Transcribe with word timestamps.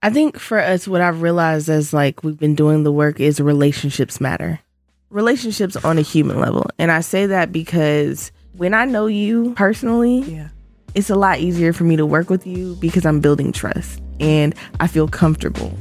I 0.00 0.10
think 0.10 0.38
for 0.38 0.60
us, 0.60 0.86
what 0.86 1.00
I've 1.00 1.22
realized 1.22 1.68
as 1.68 1.92
like 1.92 2.22
we've 2.22 2.38
been 2.38 2.54
doing 2.54 2.84
the 2.84 2.92
work 2.92 3.18
is 3.18 3.40
relationships 3.40 4.20
matter. 4.20 4.60
Relationships 5.10 5.74
on 5.74 5.98
a 5.98 6.02
human 6.02 6.38
level. 6.38 6.66
And 6.78 6.92
I 6.92 7.00
say 7.00 7.26
that 7.26 7.50
because 7.50 8.30
when 8.52 8.74
I 8.74 8.84
know 8.84 9.06
you 9.06 9.54
personally, 9.54 10.20
Yeah. 10.20 10.48
it's 10.94 11.10
a 11.10 11.16
lot 11.16 11.40
easier 11.40 11.72
for 11.72 11.82
me 11.82 11.96
to 11.96 12.06
work 12.06 12.30
with 12.30 12.46
you 12.46 12.76
because 12.80 13.04
I'm 13.04 13.18
building 13.18 13.50
trust 13.50 14.00
and 14.20 14.54
I 14.78 14.86
feel 14.86 15.08
comfortable. 15.08 15.76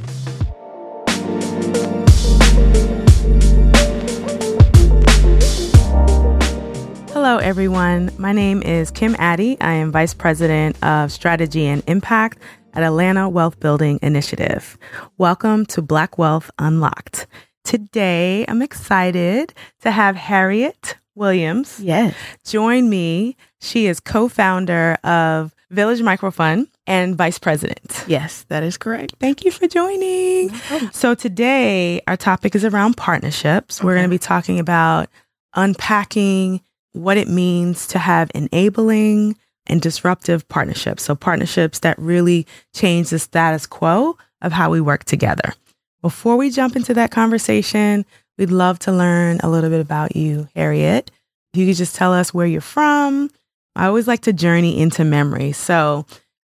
Hello, 7.12 7.38
everyone. 7.40 8.12
My 8.18 8.32
name 8.32 8.62
is 8.62 8.90
Kim 8.92 9.16
Addie. 9.20 9.58
I 9.60 9.74
am 9.74 9.92
Vice 9.92 10.14
President 10.14 10.82
of 10.84 11.12
Strategy 11.12 11.66
and 11.66 11.84
Impact 11.88 12.38
at 12.78 12.84
Atlanta 12.84 13.28
Wealth 13.28 13.60
Building 13.60 13.98
Initiative. 14.04 14.78
Welcome 15.18 15.66
to 15.66 15.82
Black 15.82 16.20
Wealth 16.20 16.52
Unlocked. 16.60 17.26
Today, 17.64 18.46
I'm 18.48 18.62
excited 18.62 19.52
to 19.82 19.90
have 19.90 20.16
Harriett 20.16 20.96
Williams 21.16 21.80
Yes. 21.80 22.14
join 22.46 22.88
me. 22.88 23.36
She 23.60 23.88
is 23.88 24.00
co 24.00 24.28
founder 24.28 24.94
of 25.04 25.56
Village 25.72 26.02
Microfund 26.02 26.68
and 26.86 27.16
Vice 27.16 27.40
President. 27.40 28.06
Yes, 28.08 28.46
that 28.50 28.62
is 28.62 28.78
correct. 28.78 29.16
Thank 29.20 29.44
you 29.44 29.50
for 29.50 29.68
joining. 29.68 30.54
So, 30.92 31.16
today 31.16 32.02
our 32.06 32.16
topic 32.16 32.54
is 32.54 32.64
around 32.64 32.96
partnerships. 32.96 33.84
We're 33.84 33.96
going 33.96 34.06
to 34.06 34.10
be 34.10 34.20
talking 34.20 34.60
about 34.60 35.10
unpacking 35.56 36.62
what 36.94 37.18
it 37.18 37.28
means 37.28 37.88
to 37.88 37.98
have 38.00 38.30
enabling 38.36 39.36
and 39.68 39.82
disruptive 39.82 40.48
partnerships. 40.48 41.04
So, 41.04 41.16
partnerships 41.16 41.80
that 41.80 41.98
really 42.00 42.48
change 42.74 43.10
the 43.10 43.20
status 43.20 43.66
quo 43.66 44.18
of 44.42 44.52
how 44.52 44.70
we 44.70 44.82
work 44.82 45.04
together. 45.06 45.54
Before 46.02 46.38
we 46.38 46.50
jump 46.50 46.76
into 46.76 46.94
that 46.94 47.12
conversation, 47.12 48.06
we'd 48.38 48.52
love 48.52 48.80
to 48.80 48.92
learn 48.92 49.40
a 49.42 49.50
little 49.50 49.70
bit 49.70 49.82
about 49.82 50.16
you, 50.16 50.48
Harriett. 50.56 51.12
If 51.54 51.60
you 51.60 51.66
could 51.68 51.76
just 51.76 51.96
tell 51.96 52.14
us 52.14 52.34
where 52.34 52.48
you're 52.48 52.62
from. 52.62 53.30
I 53.76 53.86
always 53.86 54.08
like 54.08 54.22
to 54.22 54.34
journey 54.34 54.80
into 54.80 55.04
memory. 55.04 55.52
So, 55.52 56.06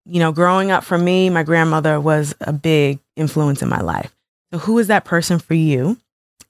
you 0.04 0.18
know, 0.18 0.32
growing 0.32 0.70
up 0.70 0.84
for 0.84 0.98
me, 0.98 1.30
my 1.30 1.42
grandmother 1.42 1.98
was 1.98 2.34
a 2.40 2.52
big 2.52 2.98
influence 3.16 3.62
in 3.62 3.68
my 3.68 3.80
life. 3.80 4.14
So, 4.52 4.58
who 4.58 4.78
is 4.78 4.88
that 4.88 5.04
person 5.04 5.38
for 5.38 5.54
you? 5.54 5.98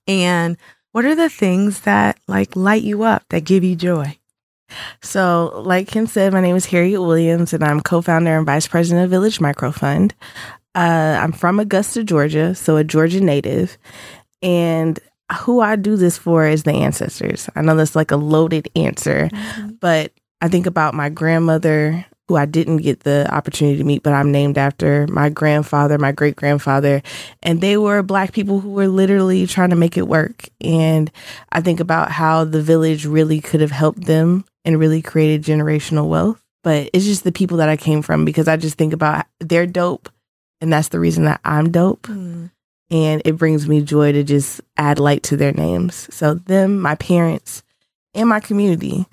And 0.06 0.56
what 0.93 1.05
are 1.05 1.15
the 1.15 1.28
things 1.28 1.81
that 1.83 2.19
like 2.28 2.55
light 2.56 2.83
you 2.83 3.03
up, 3.03 3.25
that 3.31 3.45
give 3.45 3.65
you 3.65 3.77
joy? 3.77 4.19
So, 5.03 5.62
like 5.65 5.89
Kim 5.89 6.07
said, 6.07 6.33
my 6.33 6.41
name 6.41 6.57
is 6.57 6.67
Harriett 6.67 7.01
Williams, 7.01 7.53
and 7.53 7.62
I'm 7.62 7.81
co-founder 7.81 8.37
and 8.37 8.47
vice 8.47 8.67
president 8.67 9.05
of 9.05 9.11
Village 9.11 9.39
Microfund. 9.39 10.12
Uh, 10.75 11.19
I'm 11.21 11.33
from 11.33 11.61
Augusta, 11.61 12.03
Georgia, 12.03 12.55
so 12.55 12.77
a 12.77 12.84
Georgia 12.84 13.21
native, 13.21 13.79
and 14.43 14.98
who 15.41 15.61
I 15.61 15.77
do 15.77 15.97
this 15.97 16.19
for 16.19 16.47
is 16.47 16.65
the 16.65 16.73
ancestors. 16.73 17.48
I 17.55 17.62
know 17.62 17.77
that's 17.77 17.97
like 17.97 18.11
a 18.11 18.17
loaded 18.17 18.69
answer, 18.77 19.31
but 19.81 20.12
I 20.41 20.48
think 20.48 20.67
about 20.67 20.95
my 20.95 21.09
grandmother, 21.09 22.05
who 22.28 22.37
I 22.37 22.47
didn't 22.47 22.78
get 22.78 23.01
the 23.01 23.27
opportunity 23.33 23.78
to 23.78 23.84
meet, 23.84 24.03
but 24.03 24.12
I'm 24.15 24.33
named 24.33 24.59
after 24.59 25.06
my 25.09 25.28
grandfather, 25.28 25.99
my 25.99 26.12
great 26.12 26.37
grandfather, 26.37 27.03
and 27.43 27.61
they 27.61 27.77
were 27.77 28.03
black 28.03 28.33
people 28.33 28.61
who 28.61 28.71
were 28.71 28.89
literally 28.89 29.47
trying 29.47 29.71
to 29.71 29.77
make 29.77 29.97
it 29.97 30.09
work. 30.09 30.49
And 30.61 31.11
I 31.53 31.61
think 31.61 31.81
about 31.81 32.11
how 32.11 32.45
the 32.45 32.62
village 32.62 33.06
really 33.06 33.41
could 33.41 33.61
have 33.61 33.71
helped 33.71 34.05
them 34.05 34.45
and 34.65 34.79
really 34.79 35.03
created 35.03 35.43
generational 35.43 36.09
wealth. 36.09 36.43
But 36.62 36.91
it's 36.93 37.05
just 37.05 37.25
the 37.25 37.33
people 37.33 37.59
that 37.59 37.69
I 37.69 37.77
came 37.77 38.03
from 38.03 38.25
because 38.25 38.48
I 38.48 38.57
just 38.57 38.79
think 38.79 38.93
about 38.93 39.27
they're 39.41 39.67
dope, 39.67 40.09
and 40.61 40.73
that's 40.73 40.89
the 40.89 41.01
reason 41.01 41.25
that 41.25 41.41
I'm 41.45 41.71
dope. 41.71 42.03
Mm. 42.03 42.51
And 42.91 43.23
it 43.25 43.37
brings 43.37 43.69
me 43.69 43.83
joy 43.83 44.12
to 44.12 44.23
just 44.23 44.61
add 44.77 44.98
light 44.98 45.23
to 45.25 45.37
their 45.37 45.53
names. 45.53 46.09
So, 46.15 46.34
them, 46.34 46.81
my 46.81 46.95
parents, 46.95 47.62
and 48.15 48.29
my 48.29 48.41
community. 48.41 49.06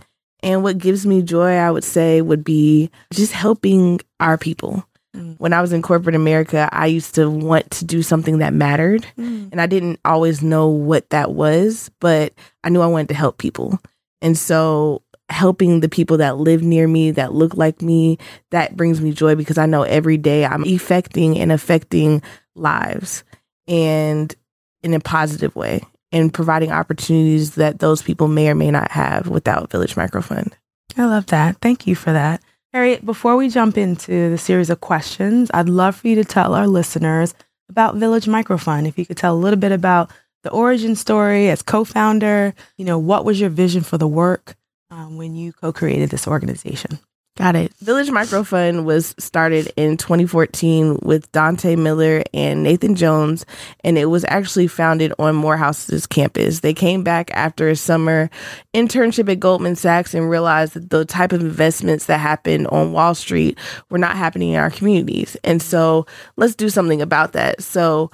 And 0.44 0.64
what 0.64 0.78
gives 0.78 1.06
me 1.06 1.22
joy, 1.22 1.56
I 1.56 1.70
would 1.70 1.84
say, 1.84 2.22
would 2.22 2.44
be 2.44 2.90
just 3.14 3.32
helping 3.32 4.00
our 4.20 4.38
people. 4.38 4.86
Mm. 5.16 5.40
When 5.40 5.54
I 5.54 5.62
was 5.62 5.74
in 5.74 5.82
corporate 5.82 6.16
America, 6.16 6.70
I 6.72 6.88
used 6.88 7.16
to 7.16 7.30
want 7.30 7.70
to 7.72 7.86
do 7.86 8.02
something 8.02 8.40
that 8.40 8.54
mattered. 8.54 9.06
Mm. 9.18 9.52
And 9.52 9.62
I 9.62 9.68
didn't 9.68 10.00
always 10.06 10.42
know 10.42 10.68
what 10.68 11.10
that 11.10 11.32
was, 11.34 11.92
but 12.00 12.34
I 12.64 12.70
knew 12.70 12.82
I 12.82 12.88
wanted 12.88 13.10
to 13.10 13.16
help 13.16 13.38
people. 13.38 13.80
And 14.22 14.38
so 14.38 15.02
helping 15.32 15.80
the 15.80 15.90
people 15.90 16.18
that 16.18 16.38
live 16.38 16.62
near 16.62 16.88
me, 16.88 17.12
that 17.12 17.34
look 17.34 17.56
like 17.56 17.82
me, 17.82 18.18
that 18.52 18.76
brings 18.76 19.02
me 19.02 19.12
joy 19.12 19.36
because 19.36 19.58
I 19.58 19.66
know 19.66 19.84
every 19.84 20.18
day 20.18 20.46
I'm 20.46 20.66
effecting 20.66 21.40
and 21.40 21.52
affecting 21.52 22.22
lives 22.56 23.24
and 23.68 24.36
in 24.84 24.94
a 24.94 25.00
positive 25.00 25.56
way 25.56 25.82
and 26.12 26.34
providing 26.34 26.72
opportunities 26.72 27.56
that 27.56 27.80
those 27.80 28.02
people 28.02 28.28
may 28.28 28.50
or 28.50 28.56
may 28.56 28.72
not 28.72 28.92
have 28.92 29.28
without 29.28 29.72
Village 29.72 29.96
Microfund. 29.96 30.54
I 30.98 31.06
love 31.06 31.28
that. 31.28 31.58
Thank 31.62 31.88
you 31.88 31.96
for 31.96 32.12
that. 32.12 32.42
Harriett, 32.74 33.06
before 33.06 33.36
we 33.36 33.50
jump 33.50 33.78
into 33.78 34.30
the 34.30 34.38
series 34.38 34.70
of 34.70 34.82
questions, 34.82 35.52
I'd 35.54 35.70
love 35.70 35.96
for 35.96 36.08
you 36.08 36.16
to 36.16 36.26
tell 36.26 36.54
our 36.54 36.68
listeners 36.68 37.34
about 37.70 37.96
Village 37.96 38.26
Microfund. 38.26 38.88
If 38.88 38.98
you 38.98 39.06
could 39.06 39.18
tell 39.18 39.36
a 39.36 39.40
little 39.40 39.60
bit 39.60 39.72
about 39.72 40.12
the 40.44 40.52
origin 40.52 40.96
story 40.96 41.50
as 41.50 41.62
co 41.62 41.84
founder, 41.84 42.54
you 42.78 42.86
know, 42.86 42.98
what 42.98 43.26
was 43.26 43.40
your 43.40 43.50
vision 43.50 43.82
for 43.82 43.98
the 43.98 44.08
work 44.08 44.56
um, 44.92 45.18
when 45.18 45.36
you 45.36 45.54
co 45.54 45.72
created 45.74 46.10
this 46.10 46.28
organization? 46.28 47.00
Got 47.38 47.56
it. 47.56 47.74
Village 47.76 48.10
Microfund 48.10 48.84
was 48.84 49.16
started 49.18 49.72
in 49.78 49.96
2014 49.96 51.00
with 51.02 51.32
Dante 51.32 51.78
Miller 51.78 52.24
and 52.34 52.62
Nathan 52.62 52.96
Jones, 52.96 53.46
and 53.86 53.98
it 53.98 54.08
was 54.08 54.26
actually 54.28 54.68
founded 54.68 55.14
on 55.18 55.36
Morehouse's 55.36 56.06
campus. 56.06 56.60
They 56.60 56.74
came 56.74 57.04
back 57.04 57.32
after 57.32 57.70
a 57.70 57.76
summer 57.78 58.30
internship 58.74 59.32
at 59.32 59.40
Goldman 59.40 59.78
Sachs 59.78 60.14
and 60.14 60.30
realized 60.30 60.74
that 60.74 60.90
the 60.90 61.06
type 61.06 61.32
of 61.32 61.40
investments 61.40 62.08
that 62.08 62.20
happened 62.20 62.68
on 62.68 62.92
Wall 62.92 63.16
Street 63.16 63.58
were 63.90 63.98
not 63.98 64.18
happening 64.18 64.50
in 64.50 64.60
our 64.60 64.70
communities. 64.70 65.38
And 65.46 65.62
so 65.62 66.06
let's 66.36 66.54
do 66.54 66.68
something 66.68 67.02
about 67.02 67.32
that. 67.32 67.64
So 67.64 68.12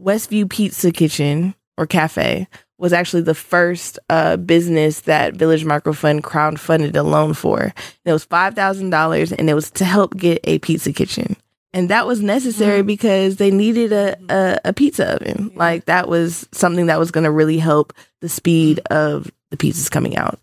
Westview 0.00 0.48
Pizza 0.48 0.92
Kitchen 0.92 1.56
or 1.76 1.86
Cafe 1.86 2.46
was 2.82 2.92
actually 2.92 3.22
the 3.22 3.34
first 3.34 4.00
uh, 4.10 4.36
business 4.36 5.02
that 5.02 5.34
Village 5.34 5.64
Microfund 5.64 6.22
crowdfunded 6.22 6.96
a 6.96 7.04
loan 7.04 7.32
for. 7.32 7.60
And 7.60 7.72
it 8.04 8.12
was 8.12 8.24
five 8.24 8.54
thousand 8.54 8.90
dollars, 8.90 9.32
and 9.32 9.48
it 9.48 9.54
was 9.54 9.70
to 9.70 9.84
help 9.84 10.16
get 10.16 10.40
a 10.44 10.58
pizza 10.58 10.92
kitchen. 10.92 11.36
And 11.72 11.88
that 11.88 12.08
was 12.08 12.20
necessary 12.20 12.82
because 12.82 13.36
they 13.36 13.50
needed 13.52 13.92
a, 13.92 14.18
a, 14.28 14.58
a 14.66 14.72
pizza 14.72 15.14
oven. 15.14 15.52
Like 15.54 15.84
that 15.84 16.08
was 16.08 16.46
something 16.50 16.86
that 16.86 16.98
was 16.98 17.12
going 17.12 17.24
to 17.24 17.30
really 17.30 17.56
help 17.56 17.94
the 18.20 18.28
speed 18.28 18.80
of 18.90 19.30
the 19.50 19.56
pizzas 19.56 19.88
coming 19.88 20.16
out. 20.16 20.40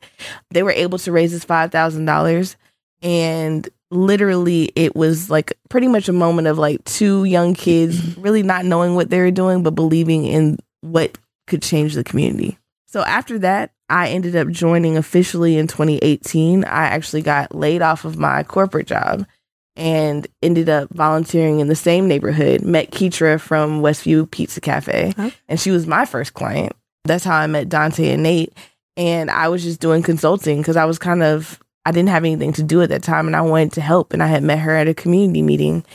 They 0.50 0.64
were 0.64 0.72
able 0.72 0.98
to 1.00 1.12
raise 1.12 1.34
this 1.34 1.44
five 1.44 1.74
thousand 1.74 2.06
dollars, 2.06 2.56
and 3.02 3.68
literally 3.92 4.72
it 4.78 4.96
was 4.96 5.30
like 5.30 5.52
pretty 5.68 5.90
much 5.90 6.08
a 6.08 6.14
moment 6.14 6.48
of 6.48 6.58
like 6.58 6.86
two 6.86 7.26
young 7.26 7.54
kids 7.54 8.18
really 8.18 8.44
not 8.44 8.64
knowing 8.64 8.96
what 8.96 9.10
they 9.10 9.20
were 9.20 9.30
doing, 9.30 9.62
but 9.62 9.76
believing 9.76 10.24
in 10.24 10.58
what 10.80 11.18
could 11.50 11.62
change 11.62 11.96
the 11.96 12.04
community. 12.04 12.58
So 12.88 13.02
after 13.02 13.38
that, 13.40 13.72
I 13.90 14.10
ended 14.10 14.36
up 14.36 14.48
joining 14.50 14.98
officially 14.98 15.58
in 15.58 15.68
2018. 15.68 16.64
I 16.66 16.86
actually 16.86 17.22
got 17.22 17.54
laid 17.54 17.82
off 17.82 18.06
of 18.06 18.18
my 18.18 18.44
corporate 18.44 18.88
job 18.88 19.26
and 19.76 20.28
ended 20.42 20.70
up 20.70 20.90
volunteering 20.92 21.60
in 21.60 21.68
the 21.68 21.76
same 21.76 22.08
neighborhood. 22.08 22.62
Met 22.64 22.92
Keitra 22.92 23.40
from 23.40 23.82
Westview 23.82 24.30
Pizza 24.30 24.60
Cafe, 24.62 25.10
Okay. 25.18 25.32
and 25.48 25.60
she 25.60 25.72
was 25.72 25.88
my 25.88 26.06
first 26.06 26.34
client. 26.34 26.74
That's 27.06 27.24
how 27.24 27.36
I 27.38 27.48
met 27.48 27.70
Dante 27.70 28.10
and 28.10 28.24
Nate. 28.24 28.54
And 28.98 29.32
I 29.32 29.48
was 29.48 29.64
just 29.64 29.80
doing 29.80 30.04
consulting 30.04 30.58
because 30.60 30.76
I 30.76 30.86
was 30.86 31.00
kind 31.00 31.24
of 31.24 31.60
I 31.86 31.92
didn't 31.92 32.10
have 32.10 32.26
anything 32.26 32.54
to 32.54 32.64
do 32.64 32.82
at 32.82 32.90
that 32.90 33.04
time 33.04 33.26
and 33.28 33.36
I 33.36 33.42
wanted 33.42 33.72
to 33.74 33.82
help. 33.82 34.14
And 34.14 34.22
I 34.22 34.28
had 34.28 34.44
met 34.44 34.60
her 34.60 34.76
at 34.76 34.88
a 34.90 34.94
community 34.94 35.42
meeting. 35.42 35.86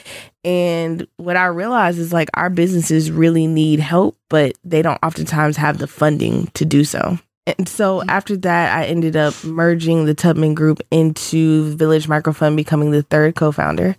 And 0.44 1.06
what 1.16 1.36
I 1.36 1.46
realized 1.46 1.98
is 1.98 2.12
like 2.12 2.28
our 2.34 2.50
businesses 2.50 3.10
really 3.10 3.46
need 3.46 3.80
help, 3.80 4.16
but 4.28 4.52
they 4.62 4.82
don't 4.82 5.02
oftentimes 5.02 5.56
have 5.56 5.78
the 5.78 5.86
funding 5.86 6.48
to 6.48 6.64
do 6.64 6.84
so. 6.84 7.18
And 7.46 7.68
so 7.68 8.00
mm-hmm. 8.00 8.10
after 8.10 8.36
that, 8.38 8.78
I 8.78 8.84
ended 8.86 9.16
up 9.16 9.42
merging 9.44 10.04
the 10.04 10.14
Tubman 10.14 10.54
Group 10.54 10.80
into 10.90 11.74
Village 11.76 12.06
Microfund, 12.06 12.56
becoming 12.56 12.90
the 12.90 13.02
third 13.02 13.34
co 13.34 13.52
founder. 13.52 13.96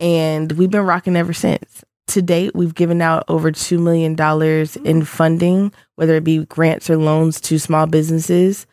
And 0.00 0.52
we've 0.52 0.70
been 0.70 0.86
rocking 0.86 1.16
ever 1.16 1.32
since. 1.32 1.84
To 2.08 2.20
date, 2.20 2.54
we've 2.54 2.74
given 2.74 3.00
out 3.00 3.24
over 3.28 3.50
$2 3.50 3.80
million 3.80 4.16
mm-hmm. 4.16 4.86
in 4.86 5.04
funding, 5.04 5.72
whether 5.96 6.16
it 6.16 6.24
be 6.24 6.44
grants 6.44 6.90
or 6.90 6.96
loans 6.98 7.40
to 7.42 7.58
small 7.58 7.86
businesses 7.86 8.66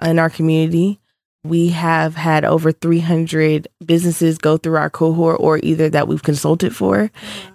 in 0.00 0.18
our 0.18 0.30
community. 0.30 1.00
We 1.48 1.68
have 1.68 2.14
had 2.14 2.44
over 2.44 2.72
300 2.72 3.68
businesses 3.84 4.38
go 4.38 4.56
through 4.56 4.76
our 4.76 4.90
cohort 4.90 5.38
or 5.40 5.58
either 5.62 5.88
that 5.90 6.08
we've 6.08 6.22
consulted 6.22 6.74
for, 6.74 7.10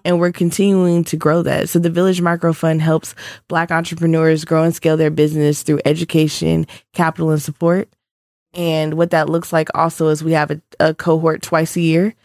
and 0.06 0.20
we're 0.20 0.32
continuing 0.32 1.04
to 1.06 1.18
grow 1.18 1.42
that. 1.44 1.70
So 1.70 1.80
the 1.80 1.90
Village 1.90 2.22
Micro 2.22 2.54
Fund 2.54 2.82
helps 2.82 3.16
Black 3.48 3.72
entrepreneurs 3.72 4.46
grow 4.46 4.64
and 4.64 4.76
scale 4.76 4.98
their 4.98 5.12
business 5.12 5.64
through 5.64 5.82
education, 5.86 6.68
capital, 6.94 7.32
and 7.32 7.42
support. 7.42 7.90
And 8.54 8.96
what 8.96 9.12
that 9.12 9.30
looks 9.30 9.54
like 9.54 9.70
also 9.76 10.10
is 10.10 10.24
we 10.24 10.34
have 10.34 10.52
a, 10.52 10.62
a 10.80 10.94
cohort 10.94 11.42
twice 11.42 11.76
a 11.76 11.82
year. 11.82 12.16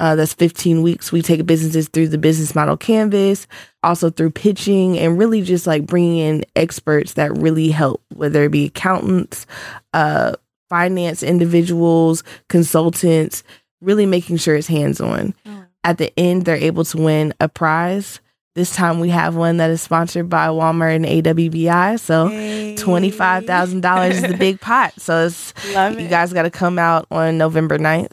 Uh, 0.00 0.16
that's 0.16 0.32
15 0.32 0.80
weeks. 0.80 1.12
We 1.12 1.20
take 1.20 1.44
businesses 1.44 1.88
through 1.88 2.08
the 2.08 2.16
business 2.16 2.54
model 2.54 2.78
canvas, 2.78 3.46
also 3.82 4.08
through 4.08 4.30
pitching 4.30 4.98
and 4.98 5.18
really 5.18 5.42
just 5.42 5.66
like 5.66 5.84
bringing 5.84 6.16
in 6.16 6.44
experts 6.56 7.12
that 7.14 7.36
really 7.36 7.68
help, 7.68 8.02
whether 8.14 8.44
it 8.44 8.50
be 8.50 8.64
accountants, 8.64 9.46
uh, 9.92 10.36
finance 10.70 11.22
individuals, 11.22 12.24
consultants, 12.48 13.42
really 13.82 14.06
making 14.06 14.38
sure 14.38 14.56
it's 14.56 14.68
hands 14.68 15.00
on. 15.00 15.34
Oh. 15.44 15.64
At 15.84 15.98
the 15.98 16.18
end, 16.18 16.44
they're 16.44 16.56
able 16.56 16.84
to 16.84 16.98
win 16.98 17.34
a 17.40 17.48
prize. 17.48 18.20
This 18.54 18.74
time 18.74 19.00
we 19.00 19.10
have 19.10 19.36
one 19.36 19.58
that 19.58 19.70
is 19.70 19.82
sponsored 19.82 20.28
by 20.28 20.48
Walmart 20.48 20.96
and 20.96 21.04
AWBI. 21.04 22.00
So 22.00 22.28
hey. 22.28 22.74
$25,000 22.78 24.10
is 24.10 24.22
the 24.22 24.36
big 24.36 24.60
pot. 24.62 24.98
So 24.98 25.26
it's, 25.26 25.52
Love 25.74 26.00
you 26.00 26.08
guys 26.08 26.32
got 26.32 26.42
to 26.42 26.50
come 26.50 26.78
out 26.78 27.06
on 27.10 27.38
November 27.38 27.78
9th 27.78 28.12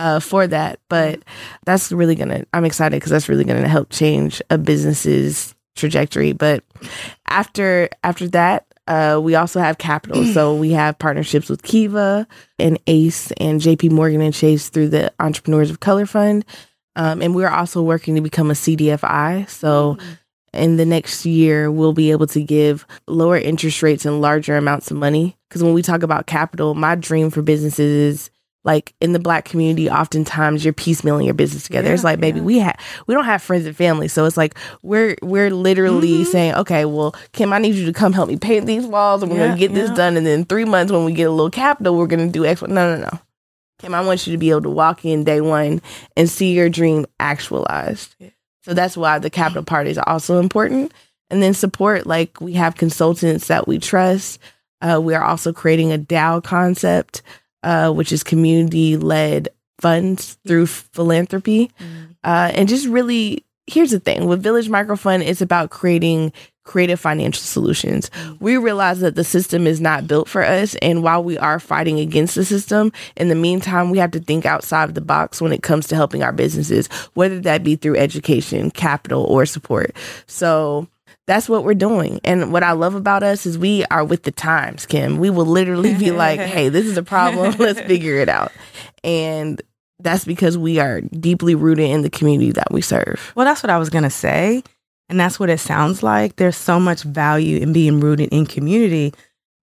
uh, 0.00 0.20
for 0.20 0.46
that. 0.46 0.80
But 0.88 1.20
that's 1.64 1.92
really 1.92 2.14
gonna. 2.14 2.44
I'm 2.52 2.64
excited 2.64 2.96
because 2.96 3.10
that's 3.10 3.28
really 3.28 3.44
gonna 3.44 3.68
help 3.68 3.90
change 3.90 4.42
a 4.50 4.58
business's 4.58 5.54
trajectory. 5.76 6.32
But 6.32 6.64
after 7.26 7.88
after 8.02 8.28
that, 8.28 8.66
uh, 8.90 9.20
we 9.20 9.36
also 9.36 9.60
have 9.60 9.78
capital. 9.78 10.24
so 10.34 10.52
we 10.52 10.72
have 10.72 10.98
partnerships 10.98 11.48
with 11.48 11.62
Kiva 11.62 12.26
and 12.58 12.76
Ace 12.88 13.30
and 13.32 13.60
JP 13.60 13.92
Morgan 13.92 14.20
and 14.20 14.34
Chase 14.34 14.68
through 14.68 14.88
the 14.88 15.12
Entrepreneurs 15.20 15.70
of 15.70 15.78
Color 15.78 16.06
Fund. 16.06 16.44
Um, 16.96 17.22
and 17.22 17.32
we're 17.32 17.48
also 17.48 17.82
working 17.82 18.16
to 18.16 18.20
become 18.20 18.50
a 18.50 18.54
CDFI. 18.54 19.48
So 19.48 19.94
mm-hmm. 19.94 20.12
in 20.54 20.76
the 20.76 20.84
next 20.84 21.24
year, 21.24 21.70
we'll 21.70 21.92
be 21.92 22.10
able 22.10 22.26
to 22.26 22.42
give 22.42 22.84
lower 23.06 23.38
interest 23.38 23.80
rates 23.80 24.04
and 24.04 24.20
larger 24.20 24.56
amounts 24.56 24.90
of 24.90 24.96
money. 24.96 25.36
Because 25.48 25.62
when 25.62 25.72
we 25.72 25.82
talk 25.82 26.02
about 26.02 26.26
capital, 26.26 26.74
my 26.74 26.96
dream 26.96 27.30
for 27.30 27.42
businesses 27.42 28.18
is 28.18 28.30
like 28.64 28.94
in 29.00 29.12
the 29.12 29.18
black 29.18 29.44
community 29.44 29.88
oftentimes 29.88 30.64
you're 30.64 30.74
piecemealing 30.74 31.24
your 31.24 31.34
business 31.34 31.64
together. 31.64 31.88
Yeah, 31.88 31.94
it's 31.94 32.04
like 32.04 32.20
baby 32.20 32.40
yeah. 32.40 32.44
we 32.44 32.58
have 32.58 32.78
we 33.06 33.14
don't 33.14 33.24
have 33.24 33.42
friends 33.42 33.66
and 33.66 33.76
family. 33.76 34.08
So 34.08 34.24
it's 34.26 34.36
like 34.36 34.56
we're 34.82 35.16
we're 35.22 35.50
literally 35.50 36.08
mm-hmm. 36.08 36.30
saying 36.30 36.54
okay 36.54 36.84
well 36.84 37.14
kim 37.32 37.52
i 37.52 37.58
need 37.58 37.74
you 37.74 37.86
to 37.86 37.92
come 37.92 38.12
help 38.12 38.28
me 38.28 38.36
paint 38.36 38.66
these 38.66 38.86
walls 38.86 39.22
and 39.22 39.30
we're 39.30 39.38
yeah, 39.38 39.48
gonna 39.48 39.58
get 39.58 39.72
this 39.72 39.90
done 39.90 40.16
and 40.16 40.26
then 40.26 40.44
three 40.44 40.64
months 40.64 40.92
when 40.92 41.04
we 41.04 41.12
get 41.12 41.24
a 41.24 41.30
little 41.30 41.50
capital 41.50 41.96
we're 41.96 42.06
gonna 42.06 42.28
do 42.28 42.44
x. 42.44 42.62
No 42.62 42.68
no 42.68 42.96
no. 42.96 43.18
Kim 43.78 43.94
i 43.94 44.00
want 44.02 44.26
you 44.26 44.32
to 44.32 44.38
be 44.38 44.50
able 44.50 44.62
to 44.62 44.70
walk 44.70 45.04
in 45.04 45.24
day 45.24 45.40
one 45.40 45.80
and 46.16 46.28
see 46.28 46.52
your 46.52 46.68
dream 46.68 47.06
actualized. 47.18 48.14
So 48.62 48.74
that's 48.74 48.96
why 48.96 49.18
the 49.18 49.30
capital 49.30 49.62
part 49.62 49.86
is 49.86 49.98
also 50.06 50.38
important. 50.38 50.92
And 51.30 51.42
then 51.42 51.54
support 51.54 52.06
like 52.06 52.40
we 52.40 52.52
have 52.54 52.76
consultants 52.76 53.46
that 53.46 53.66
we 53.66 53.78
trust. 53.78 54.38
Uh, 54.82 55.00
we 55.02 55.14
are 55.14 55.24
also 55.24 55.52
creating 55.52 55.92
a 55.92 55.98
DAO 55.98 56.42
concept 56.42 57.22
uh, 57.62 57.90
which 57.90 58.12
is 58.12 58.22
community 58.22 58.96
led 58.96 59.48
funds 59.80 60.38
through 60.46 60.66
philanthropy. 60.66 61.70
Mm. 61.80 62.16
Uh, 62.22 62.52
and 62.54 62.68
just 62.68 62.86
really, 62.86 63.44
here's 63.66 63.90
the 63.90 64.00
thing 64.00 64.26
with 64.26 64.42
Village 64.42 64.68
Microfund, 64.68 65.26
it's 65.26 65.40
about 65.40 65.70
creating 65.70 66.32
creative 66.64 67.00
financial 67.00 67.42
solutions. 67.42 68.10
Mm. 68.10 68.40
We 68.40 68.56
realize 68.56 69.00
that 69.00 69.16
the 69.16 69.24
system 69.24 69.66
is 69.66 69.80
not 69.80 70.06
built 70.06 70.28
for 70.28 70.44
us. 70.44 70.76
And 70.76 71.02
while 71.02 71.24
we 71.24 71.36
are 71.38 71.58
fighting 71.58 71.98
against 71.98 72.34
the 72.34 72.44
system, 72.44 72.92
in 73.16 73.28
the 73.28 73.34
meantime, 73.34 73.90
we 73.90 73.98
have 73.98 74.12
to 74.12 74.20
think 74.20 74.46
outside 74.46 74.88
of 74.88 74.94
the 74.94 75.00
box 75.00 75.40
when 75.40 75.52
it 75.52 75.62
comes 75.62 75.88
to 75.88 75.96
helping 75.96 76.22
our 76.22 76.32
businesses, 76.32 76.86
whether 77.14 77.40
that 77.40 77.64
be 77.64 77.76
through 77.76 77.96
education, 77.96 78.70
capital, 78.70 79.24
or 79.24 79.46
support. 79.46 79.96
So, 80.26 80.86
that's 81.30 81.48
what 81.48 81.62
we're 81.62 81.74
doing. 81.74 82.20
And 82.24 82.52
what 82.52 82.64
I 82.64 82.72
love 82.72 82.96
about 82.96 83.22
us 83.22 83.46
is 83.46 83.56
we 83.56 83.84
are 83.84 84.04
with 84.04 84.24
the 84.24 84.32
times, 84.32 84.84
Kim. 84.84 85.18
We 85.18 85.30
will 85.30 85.46
literally 85.46 85.94
be 85.94 86.10
like, 86.10 86.40
hey, 86.40 86.68
this 86.68 86.86
is 86.86 86.96
a 86.96 87.04
problem. 87.04 87.54
Let's 87.58 87.80
figure 87.80 88.16
it 88.16 88.28
out. 88.28 88.50
And 89.04 89.62
that's 90.00 90.24
because 90.24 90.58
we 90.58 90.80
are 90.80 91.00
deeply 91.02 91.54
rooted 91.54 91.88
in 91.88 92.02
the 92.02 92.10
community 92.10 92.50
that 92.52 92.72
we 92.72 92.80
serve. 92.80 93.32
Well, 93.36 93.46
that's 93.46 93.62
what 93.62 93.70
I 93.70 93.78
was 93.78 93.90
going 93.90 94.02
to 94.02 94.10
say. 94.10 94.64
And 95.08 95.20
that's 95.20 95.38
what 95.38 95.50
it 95.50 95.58
sounds 95.58 96.02
like. 96.02 96.34
There's 96.34 96.56
so 96.56 96.80
much 96.80 97.04
value 97.04 97.58
in 97.58 97.72
being 97.72 98.00
rooted 98.00 98.30
in 98.32 98.44
community 98.44 99.14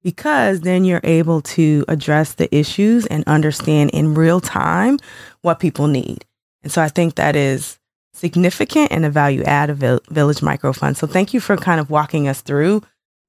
because 0.04 0.62
then 0.62 0.86
you're 0.86 1.02
able 1.04 1.42
to 1.42 1.84
address 1.90 2.36
the 2.36 2.54
issues 2.56 3.06
and 3.08 3.26
understand 3.28 3.90
in 3.92 4.14
real 4.14 4.40
time 4.40 5.00
what 5.42 5.60
people 5.60 5.88
need. 5.88 6.24
And 6.64 6.72
so 6.72 6.82
I 6.82 6.88
think 6.88 7.16
that 7.16 7.36
is 7.36 7.78
significant 8.18 8.92
and 8.92 9.06
a 9.06 9.10
value 9.10 9.44
add 9.44 9.70
of 9.70 9.78
Village 9.78 10.40
Microfund. 10.40 10.98
So 10.98 11.08
thank 11.08 11.34
you 11.34 11.40
for 11.40 11.56
kind 11.56 11.80
of 11.80 11.90
walking 11.90 12.28
us 12.28 12.42
through 12.42 12.82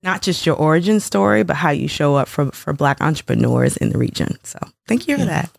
not 0.03 0.23
just 0.23 0.47
your 0.47 0.57
origin 0.57 1.01
story, 1.01 1.43
but 1.43 1.57
how 1.57 1.71
you 1.71 1.89
show 1.89 2.17
up 2.17 2.29
for, 2.29 2.51
for 2.53 2.73
Black 2.73 3.01
entrepreneurs 3.01 3.77
in 3.77 3.91
the 3.91 3.99
region. 3.99 4.39
So 4.45 4.59
thank 4.87 5.09
you 5.09 5.19
for 5.19 5.25
that. 5.25 5.51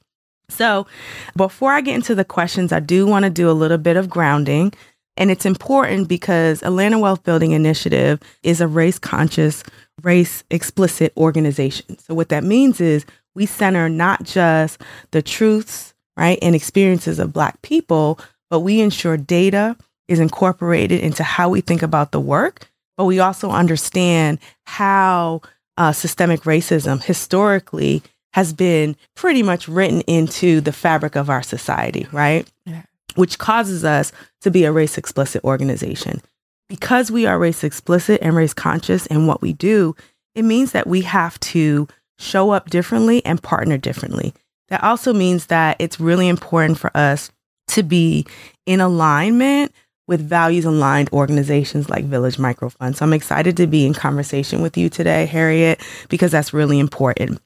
So 0.49 0.87
before 1.35 1.73
I 1.73 1.81
get 1.81 1.95
into 1.95 2.15
the 2.15 2.25
questions, 2.25 2.71
I 2.71 2.79
do 2.79 3.05
want 3.05 3.23
to 3.23 3.29
do 3.29 3.49
a 3.49 3.53
little 3.53 3.77
bit 3.77 3.97
of 3.97 4.09
grounding. 4.09 4.73
And 5.17 5.29
it's 5.29 5.45
important 5.45 6.07
because 6.07 6.63
Atlanta 6.63 6.97
Wealth 6.97 7.23
Building 7.23 7.51
Initiative 7.51 8.21
is 8.41 8.61
a 8.61 8.67
race 8.67 8.97
conscious, 8.97 9.63
race 10.01 10.43
explicit 10.49 11.13
organization. 11.17 11.99
So 11.99 12.13
what 12.13 12.29
that 12.29 12.43
means 12.43 12.79
is 12.79 13.05
we 13.35 13.45
center 13.45 13.89
not 13.89 14.23
just 14.23 14.81
the 15.11 15.21
truths, 15.21 15.93
right, 16.17 16.39
and 16.41 16.55
experiences 16.55 17.19
of 17.19 17.33
Black 17.33 17.61
people, 17.61 18.19
but 18.49 18.61
we 18.61 18.81
ensure 18.81 19.17
data 19.17 19.75
is 20.07 20.19
incorporated 20.19 20.99
into 21.01 21.23
how 21.23 21.49
we 21.49 21.61
think 21.61 21.81
about 21.81 22.11
the 22.11 22.19
work, 22.19 22.69
but 22.97 23.05
we 23.05 23.19
also 23.19 23.51
understand 23.51 24.39
how 24.65 25.41
uh, 25.77 25.91
systemic 25.91 26.41
racism 26.41 27.01
historically 27.01 28.03
has 28.33 28.53
been 28.53 28.95
pretty 29.15 29.41
much 29.43 29.67
written 29.67 30.01
into 30.01 30.61
the 30.61 30.73
fabric 30.73 31.15
of 31.15 31.29
our 31.29 31.41
society, 31.41 32.07
right? 32.11 32.47
Yeah. 32.65 32.83
Which 33.15 33.39
causes 33.39 33.83
us 33.83 34.11
to 34.41 34.51
be 34.51 34.65
a 34.65 34.71
race 34.71 34.97
explicit 34.97 35.43
organization. 35.43 36.21
Because 36.67 37.09
we 37.09 37.25
are 37.25 37.39
race 37.39 37.63
explicit 37.63 38.19
and 38.21 38.35
race 38.35 38.53
conscious 38.53 39.07
in 39.07 39.25
what 39.25 39.41
we 39.41 39.53
do, 39.53 39.95
it 40.35 40.43
means 40.43 40.73
that 40.73 40.85
we 40.85 41.01
have 41.01 41.39
to 41.39 41.87
show 42.19 42.51
up 42.51 42.69
differently 42.69 43.25
and 43.25 43.41
partner 43.41 43.77
differently. 43.77 44.33
That 44.67 44.83
also 44.83 45.13
means 45.13 45.47
that 45.47 45.77
it's 45.79 45.99
really 45.99 46.27
important 46.27 46.77
for 46.77 46.95
us 46.95 47.31
to 47.69 47.83
be 47.83 48.25
in 48.65 48.81
alignment 48.81 49.73
with 50.07 50.27
values 50.27 50.65
aligned 50.65 51.09
organizations 51.13 51.89
like 51.89 52.03
Village 52.03 52.37
Microfund. 52.37 52.95
So 52.95 53.05
I'm 53.05 53.13
excited 53.13 53.55
to 53.57 53.67
be 53.67 53.85
in 53.85 53.93
conversation 53.93 54.61
with 54.61 54.75
you 54.75 54.89
today, 54.89 55.25
Harriett, 55.27 55.79
because 56.09 56.31
that's 56.31 56.51
really 56.51 56.79
important. 56.79 57.39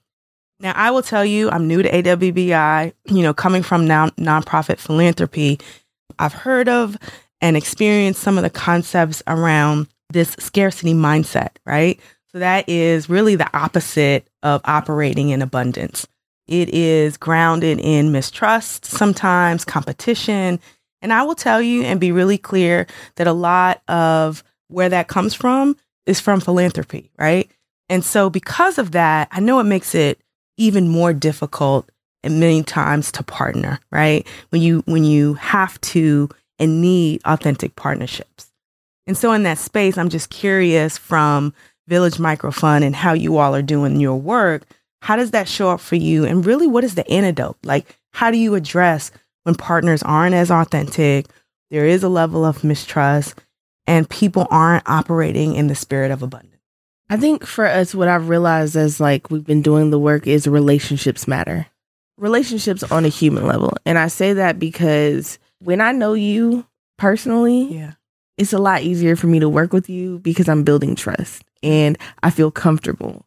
Now, 0.62 0.72
I 0.76 0.92
will 0.92 1.02
tell 1.02 1.26
you, 1.26 1.50
I'm 1.50 1.68
new 1.68 1.84
to 1.84 1.90
AWBI, 1.90 2.94
you 3.08 3.22
know, 3.22 3.34
coming 3.34 3.64
from 3.64 3.86
non- 3.86 4.12
nonprofit 4.12 4.80
philanthropy. 4.80 5.60
I've 6.20 6.34
heard 6.34 6.70
of 6.70 6.98
and 7.42 7.58
experienced 7.58 8.22
some 8.22 8.38
of 8.38 8.44
the 8.44 8.50
concepts 8.50 9.22
around 9.28 9.88
this 10.12 10.38
scarcity 10.40 10.94
mindset, 10.94 11.50
right? 11.66 12.00
So 12.32 12.40
that 12.40 12.70
is 12.70 13.10
really 13.10 13.36
the 13.36 13.50
opposite 13.56 14.28
of 14.42 14.62
operating 14.64 15.30
in 15.30 15.42
abundance. 15.42 16.08
It 16.48 16.70
is 16.70 17.18
grounded 17.18 17.80
in 17.80 18.12
mistrust, 18.12 18.86
sometimes 18.86 19.66
competition. 19.66 20.60
And 21.02 21.14
I 21.14 21.24
will 21.24 21.36
tell 21.36 21.62
you 21.62 21.84
and 21.84 22.00
be 22.00 22.12
really 22.12 22.38
clear 22.38 22.88
that 23.16 23.28
a 23.28 23.34
lot 23.34 23.82
of 23.88 24.44
where 24.68 24.90
that 24.90 25.08
comes 25.08 25.34
from 25.34 25.76
is 26.06 26.20
from 26.20 26.40
philanthropy, 26.40 27.12
right? 27.18 27.50
And 27.90 28.04
so 28.04 28.30
because 28.30 28.78
of 28.78 28.92
that, 28.92 29.28
I 29.32 29.40
know 29.40 29.60
it 29.60 29.66
makes 29.66 29.96
it 29.96 30.20
even 30.58 30.88
more 30.88 31.14
difficult 31.14 31.90
and 32.24 32.40
many 32.40 32.64
times 32.64 33.12
to 33.14 33.24
partner, 33.24 33.80
right? 33.92 34.26
When 34.50 34.62
you 34.62 34.84
when 34.86 35.04
you 35.04 35.34
have 35.36 35.80
to 35.82 36.30
and 36.60 36.82
need 36.82 37.22
authentic 37.26 37.76
partnerships. 37.76 38.52
And 39.06 39.18
so 39.18 39.34
in 39.34 39.44
that 39.44 39.58
space, 39.58 39.98
I'm 39.98 40.10
just 40.10 40.30
curious 40.30 40.98
from 40.98 41.54
Village 41.88 42.16
Microfund 42.16 42.84
and 42.84 42.96
how 42.96 43.14
you 43.14 43.38
all 43.38 43.54
are 43.54 43.62
doing 43.62 44.00
your 44.00 44.16
work 44.16 44.64
how 45.04 45.18
does 45.18 45.32
that 45.32 45.50
show 45.50 45.70
up 45.70 45.82
for 45.82 45.98
you? 45.98 46.24
And 46.24 46.46
really, 46.46 46.66
what 46.66 46.86
is 46.86 46.96
the 46.96 47.06
antidote? 47.12 47.58
Like, 47.62 48.00
how 48.14 48.32
do 48.32 48.38
you 48.38 48.56
address 48.56 49.12
when 49.44 49.54
partners 49.54 50.02
aren't 50.02 50.34
as 50.34 50.50
authentic? 50.50 51.26
There 51.70 51.86
is 51.86 52.04
a 52.04 52.10
level 52.10 52.46
of 52.46 52.64
mistrust, 52.64 53.36
and 53.86 54.10
people 54.10 54.48
aren't 54.50 54.88
operating 54.88 55.56
in 55.56 55.68
the 55.68 55.76
spirit 55.76 56.10
of 56.10 56.24
abundance. 56.24 56.62
I 57.10 57.18
think 57.18 57.46
for 57.46 57.66
us, 57.66 57.94
what 57.94 58.08
I've 58.08 58.30
realized 58.30 58.78
as 58.78 59.02
like 59.02 59.30
we've 59.30 59.44
been 59.44 59.62
doing 59.62 59.90
the 59.90 60.00
work 60.00 60.26
is 60.26 60.48
relationships 60.48 61.28
matter. 61.28 61.68
Relationships 62.18 62.82
on 62.84 63.04
a 63.04 63.10
human 63.10 63.46
level. 63.46 63.74
And 63.86 63.98
I 63.98 64.08
say 64.08 64.32
that 64.32 64.58
because 64.58 65.38
when 65.60 65.82
I 65.82 65.92
know 65.92 66.14
you 66.14 66.66
personally, 66.98 67.76
yeah. 67.76 67.92
it's 68.38 68.54
a 68.54 68.58
lot 68.58 68.84
easier 68.84 69.18
for 69.18 69.28
me 69.28 69.42
to 69.42 69.50
work 69.50 69.74
with 69.74 69.90
you 69.90 70.20
because 70.20 70.48
I'm 70.48 70.64
building 70.64 70.96
trust 70.96 71.44
and 71.62 71.98
I 72.24 72.30
feel 72.30 72.52
comfortable 72.52 73.26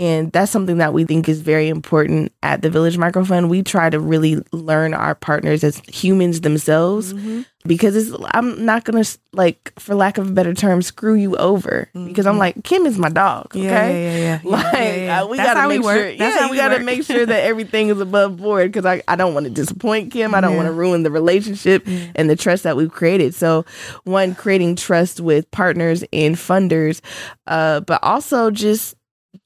And 0.00 0.32
that's 0.32 0.50
something 0.50 0.78
that 0.78 0.94
we 0.94 1.04
think 1.04 1.28
is 1.28 1.42
very 1.42 1.68
important 1.68 2.32
at 2.42 2.62
the 2.62 2.70
Village 2.70 2.96
Microfund. 2.96 3.50
We 3.50 3.62
try 3.62 3.90
to 3.90 4.00
really 4.00 4.42
learn 4.50 4.94
our 4.94 5.14
partners 5.14 5.62
as 5.62 5.76
humans 5.88 6.40
themselves 6.40 7.12
mm-hmm. 7.12 7.42
because 7.66 7.94
it's, 7.94 8.16
I'm 8.30 8.64
not 8.64 8.84
going 8.84 9.04
to, 9.04 9.18
like, 9.34 9.74
for 9.78 9.94
lack 9.94 10.16
of 10.16 10.30
a 10.30 10.32
better 10.32 10.54
term, 10.54 10.80
screw 10.80 11.16
you 11.16 11.36
over 11.36 11.90
mm-hmm. 11.94 12.06
because 12.06 12.26
I'm 12.26 12.38
like, 12.38 12.64
Kim 12.64 12.86
is 12.86 12.96
my 12.96 13.10
dog. 13.10 13.54
Okay. 13.54 13.62
Yeah, 13.62 13.90
yeah, 13.90 14.16
yeah. 14.16 14.40
yeah. 14.42 14.50
Like, 14.50 14.72
yeah, 14.72 14.94
yeah. 14.94 15.20
Uh, 15.20 15.26
we 15.26 15.36
got 15.36 15.62
to 15.62 15.68
make 15.68 15.82
sure, 15.82 16.08
yeah, 16.08 16.44
we, 16.46 16.50
we 16.52 16.56
got 16.56 16.68
to 16.68 16.78
make 16.82 17.04
sure 17.04 17.26
that 17.26 17.44
everything 17.44 17.88
is 17.88 18.00
above 18.00 18.38
board 18.38 18.72
because 18.72 18.86
I, 18.86 19.02
I 19.06 19.16
don't 19.16 19.34
want 19.34 19.44
to 19.44 19.50
disappoint 19.50 20.12
Kim. 20.12 20.34
I 20.34 20.40
don't 20.40 20.56
want 20.56 20.66
to 20.66 20.72
ruin 20.72 21.02
the 21.02 21.10
relationship 21.10 21.86
and 21.86 22.30
the 22.30 22.36
trust 22.36 22.62
that 22.62 22.74
we've 22.74 22.90
created. 22.90 23.34
So, 23.34 23.66
one, 24.04 24.34
creating 24.34 24.76
trust 24.76 25.20
with 25.20 25.50
partners 25.50 26.04
and 26.10 26.36
funders, 26.36 27.02
uh, 27.46 27.80
but 27.80 28.02
also 28.02 28.50
just 28.50 28.94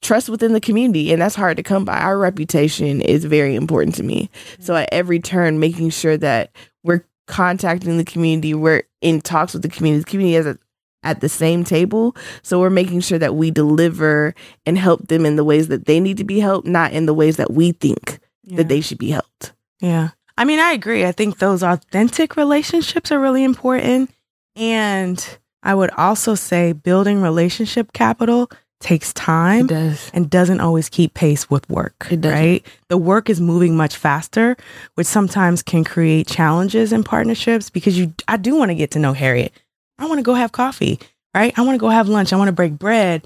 trust 0.01 0.29
within 0.29 0.53
the 0.53 0.61
community 0.61 1.11
and 1.11 1.21
that's 1.21 1.35
hard 1.35 1.57
to 1.57 1.63
come 1.63 1.85
by. 1.85 1.97
Our 1.97 2.17
reputation 2.17 3.01
is 3.01 3.25
very 3.25 3.55
important 3.55 3.95
to 3.95 4.03
me. 4.03 4.29
So 4.59 4.73
mm-hmm. 4.73 4.83
at 4.83 4.89
every 4.91 5.19
turn 5.19 5.59
making 5.59 5.91
sure 5.91 6.17
that 6.17 6.51
we're 6.83 7.05
contacting 7.27 7.97
the 7.97 8.05
community 8.05 8.53
we're 8.53 8.83
in 9.01 9.21
talks 9.21 9.53
with 9.53 9.61
the 9.61 9.69
community. 9.69 10.03
The 10.03 10.09
community 10.09 10.35
is 10.35 10.57
at 11.03 11.21
the 11.21 11.29
same 11.29 11.63
table. 11.63 12.15
So 12.41 12.59
we're 12.59 12.69
making 12.69 13.01
sure 13.01 13.19
that 13.19 13.35
we 13.35 13.51
deliver 13.51 14.33
and 14.65 14.77
help 14.77 15.07
them 15.07 15.25
in 15.25 15.35
the 15.35 15.43
ways 15.43 15.67
that 15.67 15.85
they 15.85 15.99
need 15.99 16.17
to 16.17 16.23
be 16.23 16.39
helped 16.39 16.67
not 16.67 16.91
in 16.91 17.05
the 17.05 17.13
ways 17.13 17.37
that 17.37 17.51
we 17.51 17.71
think 17.71 18.19
yeah. 18.43 18.57
that 18.57 18.67
they 18.67 18.81
should 18.81 18.97
be 18.97 19.11
helped. 19.11 19.53
Yeah. 19.79 20.09
I 20.37 20.45
mean 20.45 20.59
i 20.59 20.71
agree. 20.71 21.05
I 21.05 21.11
think 21.11 21.37
those 21.37 21.63
authentic 21.63 22.35
relationships 22.35 23.11
are 23.11 23.19
really 23.19 23.43
important. 23.43 24.11
And 24.55 25.25
i 25.63 25.73
would 25.73 25.91
also 25.91 26.35
say 26.35 26.73
building 26.73 27.21
relationship 27.21 27.93
capital 27.93 28.49
takes 28.79 29.13
time 29.13 29.67
does. 29.67 30.11
and 30.13 30.29
doesn't 30.29 30.59
always 30.59 30.89
keep 30.89 31.13
pace 31.13 31.49
with 31.49 31.67
work. 31.69 32.07
Right? 32.29 32.65
The 32.89 32.97
work 32.97 33.29
is 33.29 33.41
moving 33.41 33.75
much 33.75 33.95
faster, 33.95 34.57
which 34.95 35.07
sometimes 35.07 35.63
can 35.63 35.83
create 35.83 36.27
challenges 36.27 36.91
in 36.93 37.03
partnerships 37.03 37.69
because 37.69 37.97
you 37.97 38.13
I 38.27 38.37
do 38.37 38.55
want 38.55 38.69
to 38.69 38.75
get 38.75 38.91
to 38.91 38.99
know 38.99 39.13
Harriett. 39.13 39.53
I 39.97 40.05
want 40.07 40.19
to 40.19 40.23
go 40.23 40.33
have 40.33 40.51
coffee, 40.51 40.99
right? 41.33 41.57
I 41.57 41.61
want 41.61 41.75
to 41.75 41.79
go 41.79 41.89
have 41.89 42.09
lunch. 42.09 42.33
I 42.33 42.37
want 42.37 42.49
to 42.49 42.53
break 42.53 42.73
bread 42.73 43.25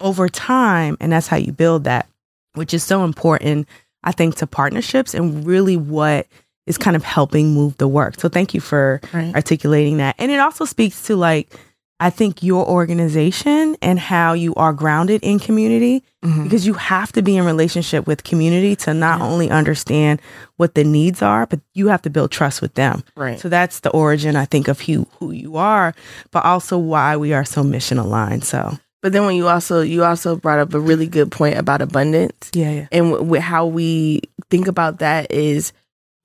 over 0.00 0.28
time. 0.28 0.96
And 1.00 1.12
that's 1.12 1.26
how 1.26 1.36
you 1.36 1.52
build 1.52 1.84
that, 1.84 2.08
which 2.54 2.74
is 2.74 2.82
so 2.82 3.04
important, 3.04 3.68
I 4.02 4.12
think, 4.12 4.36
to 4.36 4.46
partnerships 4.46 5.14
and 5.14 5.46
really 5.46 5.76
what 5.76 6.26
is 6.66 6.78
kind 6.78 6.96
of 6.96 7.04
helping 7.04 7.54
move 7.54 7.76
the 7.76 7.88
work. 7.88 8.18
So 8.18 8.28
thank 8.28 8.54
you 8.54 8.60
for 8.60 9.00
right. 9.12 9.34
articulating 9.34 9.98
that. 9.98 10.16
And 10.18 10.30
it 10.30 10.40
also 10.40 10.64
speaks 10.64 11.02
to 11.04 11.16
like 11.16 11.54
I 11.98 12.10
think 12.10 12.42
your 12.42 12.66
organization 12.66 13.76
and 13.80 13.98
how 13.98 14.34
you 14.34 14.54
are 14.54 14.74
grounded 14.74 15.22
in 15.22 15.38
community 15.38 16.04
mm-hmm. 16.22 16.44
because 16.44 16.66
you 16.66 16.74
have 16.74 17.10
to 17.12 17.22
be 17.22 17.38
in 17.38 17.44
relationship 17.44 18.06
with 18.06 18.22
community 18.22 18.76
to 18.76 18.92
not 18.92 19.20
yeah. 19.20 19.26
only 19.26 19.50
understand 19.50 20.20
what 20.56 20.74
the 20.74 20.84
needs 20.84 21.22
are, 21.22 21.46
but 21.46 21.60
you 21.72 21.88
have 21.88 22.02
to 22.02 22.10
build 22.10 22.30
trust 22.30 22.60
with 22.60 22.74
them. 22.74 23.02
Right. 23.16 23.40
So 23.40 23.48
that's 23.48 23.80
the 23.80 23.90
origin, 23.90 24.36
I 24.36 24.44
think, 24.44 24.68
of 24.68 24.80
who 24.80 25.06
who 25.18 25.30
you 25.30 25.56
are, 25.56 25.94
but 26.32 26.44
also 26.44 26.76
why 26.76 27.16
we 27.16 27.32
are 27.32 27.44
so 27.44 27.62
mission 27.62 27.98
aligned. 27.98 28.44
So. 28.44 28.78
But 29.00 29.12
then 29.12 29.24
when 29.24 29.36
you 29.36 29.48
also 29.48 29.80
you 29.80 30.04
also 30.04 30.36
brought 30.36 30.58
up 30.58 30.74
a 30.74 30.80
really 30.80 31.06
good 31.06 31.30
point 31.30 31.56
about 31.56 31.80
abundance. 31.80 32.50
Yeah, 32.52 32.72
yeah. 32.72 32.88
And 32.92 33.12
w- 33.12 33.24
w- 33.24 33.40
how 33.40 33.66
we 33.66 34.20
think 34.50 34.66
about 34.66 34.98
that 34.98 35.30
is 35.30 35.72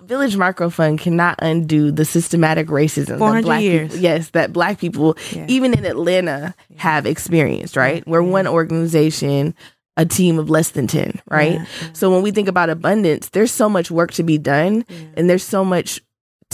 Village 0.04 0.36
Microfund 0.36 1.00
cannot 1.00 1.36
undo 1.40 1.92
the 1.92 2.06
systematic 2.06 2.68
racism 2.68 3.20
that 3.20 3.44
black 3.44 3.62
years. 3.62 3.90
People, 3.90 4.04
yes, 4.04 4.30
that 4.32 4.54
black 4.54 4.80
people, 4.80 5.18
yeah. 5.32 5.46
even 5.48 5.78
in 5.78 5.86
Atlanta, 5.86 6.56
yeah. 6.70 6.82
have 6.82 7.06
experienced, 7.06 7.76
right? 7.76 8.06
We're 8.08 8.24
one 8.24 8.48
organization, 8.48 9.56
a 9.98 10.06
team 10.06 10.40
of 10.40 10.50
less 10.50 10.72
than 10.72 10.88
10, 10.88 11.22
right? 11.30 11.54
Yeah. 11.54 11.66
So 11.94 12.10
when 12.12 12.22
we 12.22 12.32
think 12.32 12.48
about 12.48 12.70
abundance, 12.70 13.30
there's 13.30 13.52
so 13.52 13.70
much 13.70 13.92
work 13.92 14.12
to 14.14 14.24
be 14.24 14.38
done 14.38 14.86
and 15.16 15.30
there's 15.30 15.44
so 15.44 15.64
much 15.64 16.02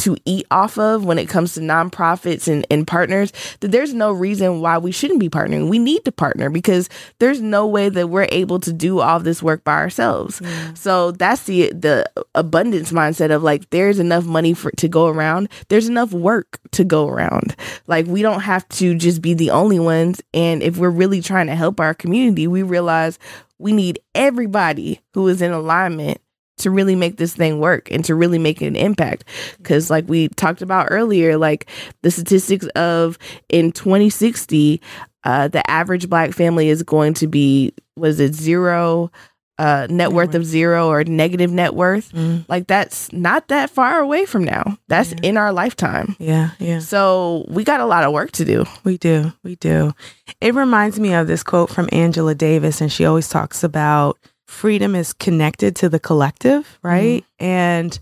to 0.07 0.15
eat 0.23 0.47
off 0.51 0.79
of 0.79 1.03
when 1.03 1.19
it 1.19 1.27
comes 1.27 1.53
to 1.53 1.59
nonprofits 1.59 2.47
and, 2.47 2.65
and 2.71 2.87
partners 2.87 3.33
that 3.59 3.73
there's 3.73 3.93
no 3.93 4.13
reason 4.13 4.61
why 4.61 4.77
we 4.77 4.89
shouldn't 4.89 5.19
be 5.19 5.27
partnering. 5.29 5.67
We 5.67 5.79
need 5.79 6.05
to 6.05 6.13
partner 6.13 6.49
because 6.49 6.87
there's 7.19 7.41
no 7.41 7.67
way 7.67 7.89
that 7.89 8.07
we're 8.07 8.29
able 8.31 8.61
to 8.61 8.71
do 8.71 9.01
all 9.01 9.19
this 9.19 9.43
work 9.43 9.65
by 9.65 9.73
ourselves. 9.73 10.41
So 10.75 11.11
that's 11.11 11.43
the 11.43 11.71
the 11.73 12.09
abundance 12.35 12.93
mindset 12.93 13.35
of 13.35 13.43
like 13.43 13.69
there's 13.71 13.99
enough 13.99 14.23
money 14.23 14.53
for 14.53 14.71
to 14.71 14.87
go 14.87 15.07
around. 15.07 15.49
There's 15.67 15.89
enough 15.89 16.13
work 16.13 16.57
to 16.71 16.85
go 16.85 17.09
around. 17.09 17.57
Like 17.87 18.05
we 18.05 18.21
don't 18.21 18.41
have 18.41 18.65
to 18.69 18.95
just 18.95 19.21
be 19.21 19.33
the 19.33 19.49
only 19.49 19.79
ones. 19.79 20.21
And 20.33 20.63
if 20.63 20.77
we're 20.77 20.89
really 20.89 21.19
trying 21.19 21.47
to 21.47 21.55
help 21.55 21.81
our 21.81 21.93
community, 21.93 22.47
we 22.47 22.63
realize 22.63 23.19
we 23.59 23.73
need 23.73 23.99
everybody 24.15 25.01
who 25.13 25.27
is 25.27 25.41
in 25.41 25.51
alignment 25.51 26.21
to 26.57 26.71
really 26.71 26.95
make 26.95 27.17
this 27.17 27.35
thing 27.35 27.59
work 27.59 27.89
and 27.91 28.03
to 28.05 28.15
really 28.15 28.39
make 28.39 28.61
an 28.61 28.75
impact. 28.75 29.23
Because 29.57 29.89
like 29.89 30.07
we 30.07 30.27
talked 30.29 30.61
about 30.61 30.87
earlier 30.89 31.37
like 31.37 31.69
the 32.01 32.11
statistics 32.11 32.67
of 32.75 33.17
in 33.49 33.71
2060 33.71 34.81
uh, 35.23 35.47
the 35.47 35.69
average 35.69 36.09
black 36.09 36.31
family 36.31 36.69
is 36.69 36.83
going 36.83 37.13
to 37.13 37.27
be 37.27 37.73
was 37.95 38.19
it 38.19 38.33
zero 38.33 39.11
uh, 39.59 39.87
net 39.89 40.13
worth 40.13 40.35
of 40.35 40.45
zero 40.45 40.87
or 40.87 41.03
negative 41.03 41.51
net 41.51 41.73
worth. 41.73 42.11
Mm. 42.11 42.45
like 42.47 42.67
that's 42.67 43.11
not 43.11 43.47
that 43.47 43.69
far 43.71 43.99
away 43.99 44.25
from 44.25 44.43
now. 44.43 44.77
That's 44.87 45.11
yeah. 45.11 45.17
in 45.23 45.37
our 45.37 45.51
lifetime. 45.51 46.15
Yeah 46.19 46.51
yeah. 46.59 46.79
So 46.79 47.45
we 47.49 47.63
got 47.63 47.81
a 47.81 47.85
lot 47.85 48.03
of 48.03 48.13
work 48.13 48.31
to 48.33 48.45
do. 48.45 48.65
We 48.83 48.97
do 48.97 49.33
we 49.43 49.55
do. 49.55 49.93
It 50.39 50.53
reminds 50.53 50.99
me 50.99 51.13
of 51.13 51.27
this 51.27 51.43
quote 51.43 51.69
from 51.69 51.89
angela 51.91 52.35
davis 52.35 52.81
and 52.81 52.91
she 52.91 53.05
always 53.05 53.27
talks 53.27 53.63
about 53.63 54.17
freedom 54.47 54.95
is 54.95 55.13
connected 55.13 55.75
to 55.77 55.89
the 55.89 55.99
collective, 55.99 56.79
right? 56.81 57.23
Mm-hmm. 57.23 57.45
And 57.45 57.99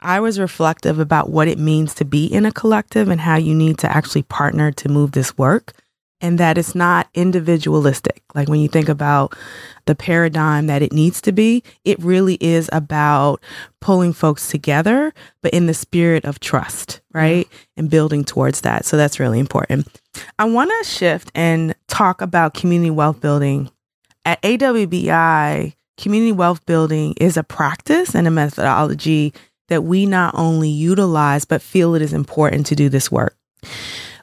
I 0.00 0.20
was 0.20 0.38
reflective 0.38 0.98
about 0.98 1.30
what 1.30 1.48
it 1.48 1.58
means 1.58 1.94
to 1.94 2.04
be 2.04 2.26
in 2.26 2.44
a 2.44 2.52
collective 2.52 3.08
and 3.08 3.20
how 3.20 3.36
you 3.36 3.54
need 3.54 3.78
to 3.78 3.96
actually 3.96 4.24
partner 4.24 4.70
to 4.72 4.88
move 4.88 5.12
this 5.12 5.38
work. 5.38 5.72
And 6.20 6.38
that 6.38 6.56
it's 6.56 6.74
not 6.74 7.08
individualistic. 7.12 8.22
Like 8.34 8.48
when 8.48 8.60
you 8.60 8.68
think 8.68 8.88
about 8.88 9.36
the 9.84 9.94
paradigm 9.94 10.68
that 10.68 10.80
it 10.80 10.90
needs 10.90 11.20
to 11.22 11.32
be, 11.32 11.62
it 11.84 11.98
really 11.98 12.38
is 12.40 12.70
about 12.72 13.42
pulling 13.82 14.14
folks 14.14 14.48
together, 14.48 15.12
but 15.42 15.52
in 15.52 15.66
the 15.66 15.74
spirit 15.74 16.24
of 16.24 16.40
trust, 16.40 17.02
right? 17.12 17.46
Mm-hmm. 17.46 17.64
And 17.76 17.90
building 17.90 18.24
towards 18.24 18.62
that. 18.62 18.86
So 18.86 18.96
that's 18.96 19.20
really 19.20 19.38
important. 19.38 19.86
I 20.38 20.44
want 20.44 20.70
to 20.70 20.88
shift 20.88 21.30
and 21.34 21.74
talk 21.88 22.22
about 22.22 22.54
community 22.54 22.90
wealth 22.90 23.20
building. 23.20 23.70
At 24.24 24.40
AWBI, 24.40 25.74
community 25.96 26.32
wealth 26.32 26.64
building 26.66 27.14
is 27.20 27.36
a 27.36 27.42
practice 27.42 28.14
and 28.14 28.26
a 28.26 28.30
methodology 28.30 29.32
that 29.68 29.84
we 29.84 30.06
not 30.06 30.34
only 30.36 30.68
utilize, 30.68 31.44
but 31.44 31.62
feel 31.62 31.94
it 31.94 32.02
is 32.02 32.12
important 32.12 32.66
to 32.66 32.74
do 32.74 32.88
this 32.88 33.10
work. 33.10 33.36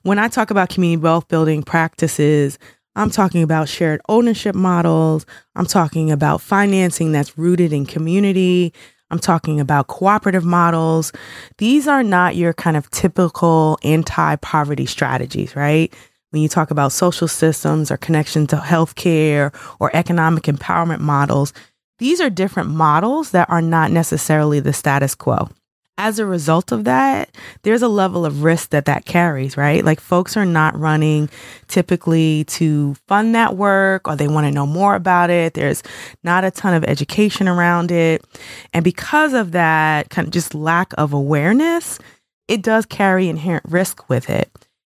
When 0.03 0.19
I 0.19 0.27
talk 0.27 0.51
about 0.51 0.69
community 0.69 1.01
wealth 1.01 1.27
building 1.27 1.63
practices, 1.63 2.57
I'm 2.95 3.09
talking 3.09 3.43
about 3.43 3.69
shared 3.69 4.01
ownership 4.09 4.55
models. 4.55 5.25
I'm 5.55 5.65
talking 5.65 6.11
about 6.11 6.41
financing 6.41 7.11
that's 7.11 7.37
rooted 7.37 7.71
in 7.71 7.85
community. 7.85 8.73
I'm 9.11 9.19
talking 9.19 9.59
about 9.59 9.87
cooperative 9.87 10.45
models. 10.45 11.11
These 11.57 11.87
are 11.87 12.03
not 12.03 12.35
your 12.35 12.53
kind 12.53 12.77
of 12.77 12.89
typical 12.91 13.77
anti 13.83 14.35
poverty 14.37 14.85
strategies, 14.85 15.55
right? 15.55 15.93
When 16.31 16.41
you 16.41 16.49
talk 16.49 16.71
about 16.71 16.91
social 16.91 17.27
systems 17.27 17.91
or 17.91 17.97
connection 17.97 18.47
to 18.47 18.55
healthcare 18.55 19.53
or 19.79 19.95
economic 19.95 20.45
empowerment 20.45 20.99
models, 20.99 21.53
these 21.99 22.19
are 22.19 22.29
different 22.29 22.69
models 22.69 23.31
that 23.31 23.49
are 23.49 23.61
not 23.61 23.91
necessarily 23.91 24.59
the 24.59 24.73
status 24.73 25.13
quo. 25.13 25.49
As 25.97 26.17
a 26.17 26.25
result 26.25 26.71
of 26.71 26.85
that, 26.85 27.29
there's 27.61 27.83
a 27.83 27.87
level 27.87 28.25
of 28.25 28.43
risk 28.43 28.69
that 28.71 28.85
that 28.85 29.05
carries, 29.05 29.55
right? 29.55 29.85
Like 29.85 29.99
folks 29.99 30.35
are 30.35 30.45
not 30.45 30.75
running 30.79 31.29
typically 31.67 32.45
to 32.45 32.95
fund 33.07 33.35
that 33.35 33.55
work 33.55 34.07
or 34.07 34.15
they 34.15 34.27
want 34.27 34.47
to 34.47 34.51
know 34.51 34.65
more 34.65 34.95
about 34.95 35.29
it. 35.29 35.53
There's 35.53 35.83
not 36.23 36.43
a 36.43 36.49
ton 36.49 36.73
of 36.73 36.85
education 36.85 37.47
around 37.47 37.91
it. 37.91 38.25
And 38.73 38.83
because 38.83 39.33
of 39.33 39.51
that 39.51 40.09
kind 40.09 40.27
of 40.27 40.33
just 40.33 40.55
lack 40.55 40.93
of 40.97 41.13
awareness, 41.13 41.99
it 42.47 42.63
does 42.63 42.85
carry 42.87 43.27
inherent 43.27 43.65
risk 43.67 44.09
with 44.09 44.27
it. 44.29 44.49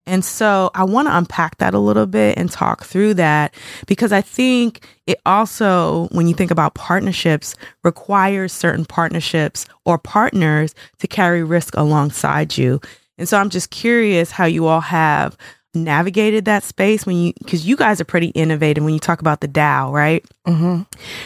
And 0.07 0.23
so 0.23 0.69
I 0.75 0.83
want 0.83 1.07
to 1.07 1.17
unpack 1.17 1.57
that 1.57 1.73
a 1.73 1.79
little 1.79 2.05
bit 2.05 2.37
and 2.37 2.51
talk 2.51 2.83
through 2.83 3.15
that 3.15 3.55
because 3.87 4.11
I 4.11 4.21
think 4.21 4.87
it 5.07 5.19
also, 5.25 6.07
when 6.11 6.27
you 6.27 6.33
think 6.33 6.51
about 6.51 6.75
partnerships, 6.75 7.55
requires 7.83 8.53
certain 8.53 8.85
partnerships 8.85 9.65
or 9.83 9.97
partners 9.97 10.75
to 10.99 11.07
carry 11.07 11.43
risk 11.43 11.75
alongside 11.75 12.57
you. 12.57 12.79
And 13.17 13.27
so 13.27 13.39
I'm 13.39 13.49
just 13.49 13.71
curious 13.71 14.29
how 14.31 14.45
you 14.45 14.67
all 14.67 14.81
have 14.81 15.37
navigated 15.73 16.45
that 16.45 16.63
space 16.63 17.05
when 17.05 17.17
you, 17.17 17.33
because 17.39 17.65
you 17.65 17.75
guys 17.75 17.99
are 17.99 18.05
pretty 18.05 18.27
innovative 18.27 18.83
when 18.83 18.93
you 18.93 18.99
talk 18.99 19.21
about 19.21 19.41
the 19.41 19.47
DAO, 19.47 19.91
right? 19.91 20.23
Mm-hmm. 20.47 20.83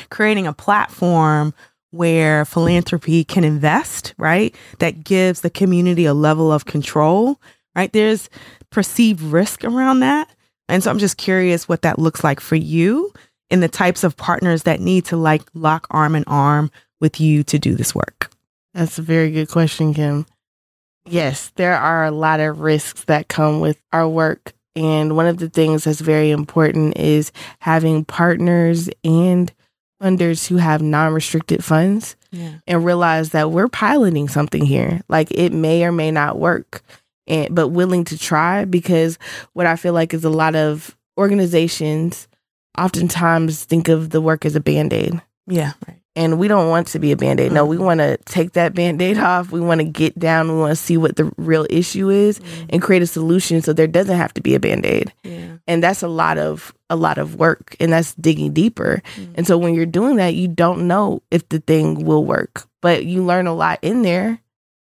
Creating 0.09 0.47
a 0.47 0.53
platform 0.53 1.53
where 1.91 2.45
philanthropy 2.45 3.23
can 3.23 3.43
invest, 3.43 4.13
right? 4.17 4.55
That 4.79 5.03
gives 5.03 5.41
the 5.41 5.49
community 5.49 6.05
a 6.05 6.13
level 6.13 6.51
of 6.51 6.65
control, 6.65 7.39
right? 7.75 7.91
There's 7.91 8.29
perceived 8.71 9.21
risk 9.21 9.63
around 9.63 9.99
that. 10.01 10.29
And 10.67 10.83
so 10.83 10.91
I'm 10.91 10.99
just 10.99 11.17
curious 11.17 11.67
what 11.67 11.81
that 11.81 11.99
looks 11.99 12.23
like 12.23 12.39
for 12.39 12.55
you 12.55 13.11
and 13.49 13.63
the 13.63 13.67
types 13.67 14.03
of 14.03 14.15
partners 14.17 14.63
that 14.63 14.79
need 14.79 15.05
to 15.05 15.17
like 15.17 15.41
lock 15.53 15.87
arm 15.89 16.15
in 16.15 16.23
arm 16.27 16.69
with 17.01 17.19
you 17.19 17.43
to 17.43 17.57
do 17.57 17.75
this 17.75 17.95
work? 17.95 18.29
That's 18.73 18.99
a 18.99 19.01
very 19.01 19.31
good 19.31 19.49
question, 19.49 19.93
Kim. 19.93 20.25
Yes, 21.07 21.51
there 21.55 21.75
are 21.75 22.05
a 22.05 22.11
lot 22.11 22.39
of 22.39 22.59
risks 22.59 23.03
that 23.05 23.27
come 23.27 23.59
with 23.61 23.81
our 23.91 24.07
work. 24.07 24.53
And 24.75 25.15
one 25.15 25.25
of 25.25 25.37
the 25.37 25.49
things 25.49 25.85
that's 25.85 26.01
very 26.01 26.29
important 26.29 26.97
is 26.97 27.31
having 27.59 28.05
partners 28.05 28.89
and 29.03 29.51
funders 30.01 30.47
who 30.47 30.57
have 30.57 30.81
non 30.81 31.13
restricted 31.13 31.63
funds 31.63 32.15
Yeah. 32.31 32.59
and 32.67 32.85
realize 32.85 33.31
that 33.31 33.51
we're 33.51 33.67
piloting 33.67 34.27
something 34.27 34.63
here. 34.63 35.01
Like 35.09 35.31
it 35.31 35.51
may 35.51 35.83
or 35.83 35.91
may 35.91 36.11
not 36.11 36.37
work, 36.37 36.83
and, 37.29 37.53
but 37.53 37.69
willing 37.69 38.03
to 38.05 38.17
try 38.17 38.65
because 38.65 39.17
what 39.53 39.65
I 39.65 39.75
feel 39.75 39.93
like 39.93 40.13
is 40.13 40.25
a 40.25 40.29
lot 40.29 40.55
of 40.55 40.97
organizations 41.17 42.27
oftentimes 42.77 43.63
think 43.63 43.87
of 43.87 44.09
the 44.09 44.21
work 44.21 44.45
as 44.45 44.55
a 44.55 44.59
band 44.59 44.93
aid. 44.93 45.21
Yeah. 45.47 45.73
Right. 45.87 45.97
And 46.15 46.37
we 46.37 46.47
don't 46.47 46.69
want 46.69 46.87
to 46.87 46.99
be 46.99 47.11
a 47.11 47.17
band 47.17 47.39
aid. 47.39 47.51
No, 47.51 47.65
we 47.65 47.77
want 47.77 47.99
to 47.99 48.17
take 48.25 48.53
that 48.53 48.73
band 48.73 49.01
aid 49.01 49.17
off. 49.19 49.51
We 49.51 49.61
want 49.61 49.79
to 49.79 49.85
get 49.85 50.17
down. 50.17 50.49
We 50.49 50.57
want 50.57 50.71
to 50.71 50.75
see 50.75 50.97
what 50.97 51.15
the 51.15 51.31
real 51.37 51.65
issue 51.69 52.09
is 52.09 52.41
and 52.69 52.81
create 52.81 53.01
a 53.01 53.07
solution 53.07 53.61
so 53.61 53.73
there 53.73 53.87
doesn't 53.87 54.17
have 54.17 54.33
to 54.33 54.41
be 54.41 54.55
a 54.55 54.59
band 54.59 54.85
aid. 54.85 55.13
Yeah. 55.23 55.57
And 55.67 55.83
that's 55.83 56.03
a 56.03 56.07
lot 56.07 56.37
of 56.37 56.73
a 56.89 56.95
lot 56.95 57.19
of 57.19 57.35
work 57.35 57.75
and 57.79 57.93
that's 57.93 58.15
digging 58.15 58.53
deeper. 58.53 59.01
Mm. 59.15 59.33
And 59.35 59.47
so 59.47 59.57
when 59.57 59.75
you're 59.75 59.85
doing 59.85 60.15
that, 60.17 60.33
you 60.33 60.47
don't 60.47 60.87
know 60.87 61.21
if 61.31 61.47
the 61.49 61.59
thing 61.59 62.03
will 62.03 62.25
work, 62.25 62.67
but 62.81 63.05
you 63.05 63.23
learn 63.23 63.47
a 63.47 63.53
lot 63.53 63.79
in 63.81 64.01
there 64.01 64.41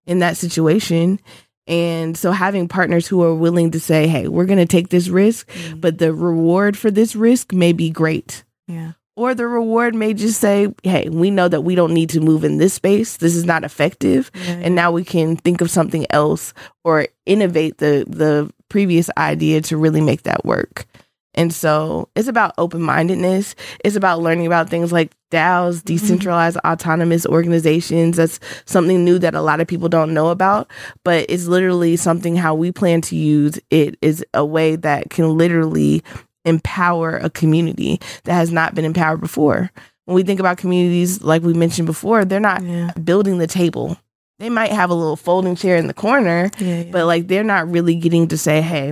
in 0.06 0.20
that 0.20 0.38
situation. 0.38 1.20
And 1.68 2.18
so 2.18 2.32
having 2.32 2.68
partners 2.68 3.08
who 3.08 3.24
are 3.24 3.34
willing 3.36 3.72
to 3.72 3.80
say, 3.80 4.08
"Hey, 4.08 4.28
we're 4.28 4.46
going 4.46 4.60
to 4.60 4.66
take 4.66 4.90
this 4.90 5.08
risk, 5.10 5.50
Mm. 5.50 5.80
but 5.82 5.98
the 5.98 6.14
reward 6.14 6.78
for 6.78 6.92
this 6.92 7.16
risk 7.16 7.54
may 7.54 7.72
be 7.74 7.90
great." 7.90 8.44
Yeah. 8.68 8.92
Or 9.16 9.36
the 9.36 9.48
reward 9.48 9.94
may 9.94 10.16
just 10.16 10.42
say, 10.42 10.74
hey, 10.82 11.08
we 11.08 11.30
know 11.30 11.48
that 11.48 11.62
we 11.62 11.76
don't 11.76 11.94
need 11.94 12.10
to 12.10 12.20
move 12.20 12.44
in 12.44 12.58
this 12.58 12.74
space. 12.74 13.18
This 13.18 13.36
is 13.36 13.46
not 13.46 13.64
effective. 13.64 14.32
Yeah. 14.34 14.54
And 14.64 14.74
now 14.74 14.92
we 14.92 15.04
can 15.04 15.36
think 15.38 15.62
of 15.62 15.70
something 15.70 16.08
else 16.10 16.52
or 16.84 17.06
innovate 17.28 17.78
the 17.78 18.06
the 18.08 18.50
previous 18.70 19.12
idea 19.16 19.62
to 19.62 19.78
really 19.78 20.02
make 20.02 20.24
that 20.24 20.44
work. 20.46 20.88
And 21.36 21.54
so 21.54 22.10
it's 22.16 22.28
about 22.28 22.54
open 22.58 22.82
mindedness. 22.82 23.54
It's 23.86 23.96
about 23.96 24.22
learning 24.22 24.48
about 24.48 24.70
things 24.70 24.92
like 24.92 25.12
DAOs, 25.34 25.78
mm-hmm. 25.78 25.86
decentralized 25.86 26.58
autonomous 26.66 27.26
organizations. 27.26 28.18
That's 28.18 28.40
something 28.66 29.04
new 29.04 29.20
that 29.20 29.36
a 29.36 29.42
lot 29.42 29.60
of 29.60 29.68
people 29.68 29.90
don't 29.90 30.14
know 30.14 30.30
about, 30.30 30.70
but 31.04 31.26
it's 31.30 31.48
literally 31.48 31.96
something 31.98 32.36
how 32.36 32.56
we 32.56 32.72
plan 32.72 33.02
to 33.02 33.16
use 33.16 33.60
it 33.70 33.98
is 34.02 34.26
a 34.34 34.46
way 34.46 34.76
that 34.78 35.10
can 35.10 35.38
literally 35.38 36.04
empower 36.46 37.18
a 37.18 37.30
community 37.30 38.00
that 38.26 38.34
has 38.34 38.52
not 38.52 38.76
been 38.76 38.86
empowered 38.86 39.22
before. 39.22 39.72
When 40.06 40.16
we 40.16 40.24
think 40.24 40.40
about 40.40 40.58
communities, 40.58 41.22
like 41.22 41.42
we 41.44 41.54
mentioned 41.54 41.86
before, 41.86 42.26
they're 42.26 42.40
not 42.40 42.64
yeah. 42.64 42.92
building 43.04 43.38
the 43.38 43.48
table. 43.48 43.98
They 44.40 44.50
might 44.50 44.72
have 44.72 44.90
a 44.90 44.96
little 44.96 45.16
folding 45.16 45.56
chair 45.56 45.78
in 45.78 45.88
the 45.88 45.94
corner, 45.94 46.52
Yeah. 46.60 46.82
yeah. 46.82 46.92
but 46.92 47.06
like 47.06 47.28
they're 47.28 47.44
not 47.44 47.70
really 47.70 47.96
getting 47.96 48.28
to 48.28 48.38
say, 48.38 48.62
hey, 48.62 48.92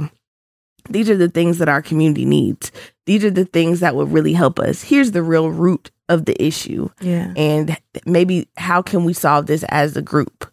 these 0.90 1.10
are 1.10 1.18
the 1.18 1.30
things 1.30 1.58
that 1.58 1.70
our 1.70 1.82
community 1.82 2.26
needs. 2.26 2.72
These 3.06 3.26
are 3.26 3.32
the 3.32 3.46
things 3.46 3.82
that 3.82 3.96
would 3.96 4.12
really 4.12 4.34
help 4.34 4.60
us. 4.60 4.84
Here's 4.84 5.12
the 5.12 5.24
real 5.24 5.50
root 5.50 5.92
of 6.14 6.26
the 6.26 6.36
issue. 6.44 6.90
yeah. 7.02 7.34
And 7.36 7.78
maybe 8.06 8.48
how 8.58 8.82
can 8.82 9.04
we 9.06 9.14
solve 9.14 9.46
this 9.48 9.64
as 9.70 9.96
a 9.98 10.02
group? 10.02 10.52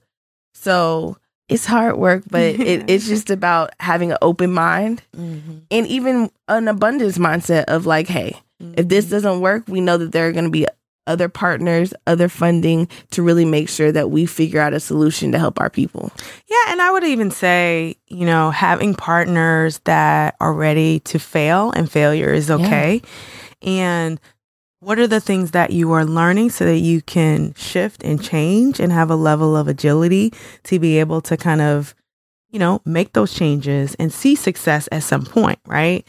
So 0.54 1.16
it's 1.48 1.64
hard 1.66 1.96
work, 1.96 2.24
but 2.30 2.42
it, 2.42 2.84
it's 2.90 3.06
just 3.08 3.30
about 3.30 3.70
having 3.80 4.12
an 4.12 4.18
open 4.22 4.52
mind 4.52 5.02
Mhm. 5.16 5.62
and 5.70 5.86
even 5.86 6.30
an 6.48 6.68
abundance 6.68 7.18
mindset 7.18 7.64
of 7.64 7.86
like, 7.86 8.06
hey, 8.08 8.36
if 8.76 8.88
this 8.88 9.06
doesn't 9.06 9.40
work, 9.40 9.64
we 9.68 9.80
know 9.80 9.96
that 9.98 10.12
there 10.12 10.26
are 10.28 10.32
going 10.32 10.44
to 10.44 10.50
be 10.50 10.66
other 11.06 11.28
partners, 11.28 11.94
other 12.06 12.28
funding 12.28 12.86
to 13.12 13.22
really 13.22 13.46
make 13.46 13.66
sure 13.68 13.90
that 13.90 14.10
we 14.10 14.26
figure 14.26 14.60
out 14.60 14.74
a 14.74 14.80
solution 14.80 15.32
to 15.32 15.38
help 15.38 15.58
our 15.58 15.70
people. 15.70 16.12
Yeah, 16.50 16.64
and 16.72 16.82
I 16.82 16.90
would 16.90 17.04
even 17.04 17.30
say, 17.30 17.96
you 18.08 18.26
know, 18.26 18.50
having 18.50 18.94
partners 18.94 19.80
that 19.84 20.36
are 20.40 20.52
ready 20.52 21.00
to 21.00 21.18
fail 21.18 21.70
and 21.74 21.90
failure 21.90 22.30
is 22.34 22.50
okay. 22.50 23.00
And 23.62 24.20
what 24.80 24.98
are 24.98 25.06
the 25.06 25.20
things 25.20 25.50
that 25.52 25.70
you 25.70 25.90
are 25.92 26.04
learning 26.04 26.50
so 26.50 26.64
that 26.64 26.78
you 26.78 27.02
can 27.02 27.52
shift 27.54 28.02
and 28.04 28.22
change 28.22 28.78
and 28.78 28.92
have 28.92 29.10
a 29.10 29.16
level 29.16 29.56
of 29.56 29.66
agility 29.68 30.32
to 30.64 30.78
be 30.78 30.98
able 31.00 31.20
to 31.22 31.36
kind 31.36 31.60
of, 31.60 31.94
you 32.50 32.58
know, 32.58 32.80
make 32.84 33.12
those 33.12 33.34
changes 33.34 33.94
and 33.96 34.12
see 34.12 34.34
success 34.34 34.88
at 34.92 35.02
some 35.02 35.24
point, 35.24 35.58
right? 35.66 36.06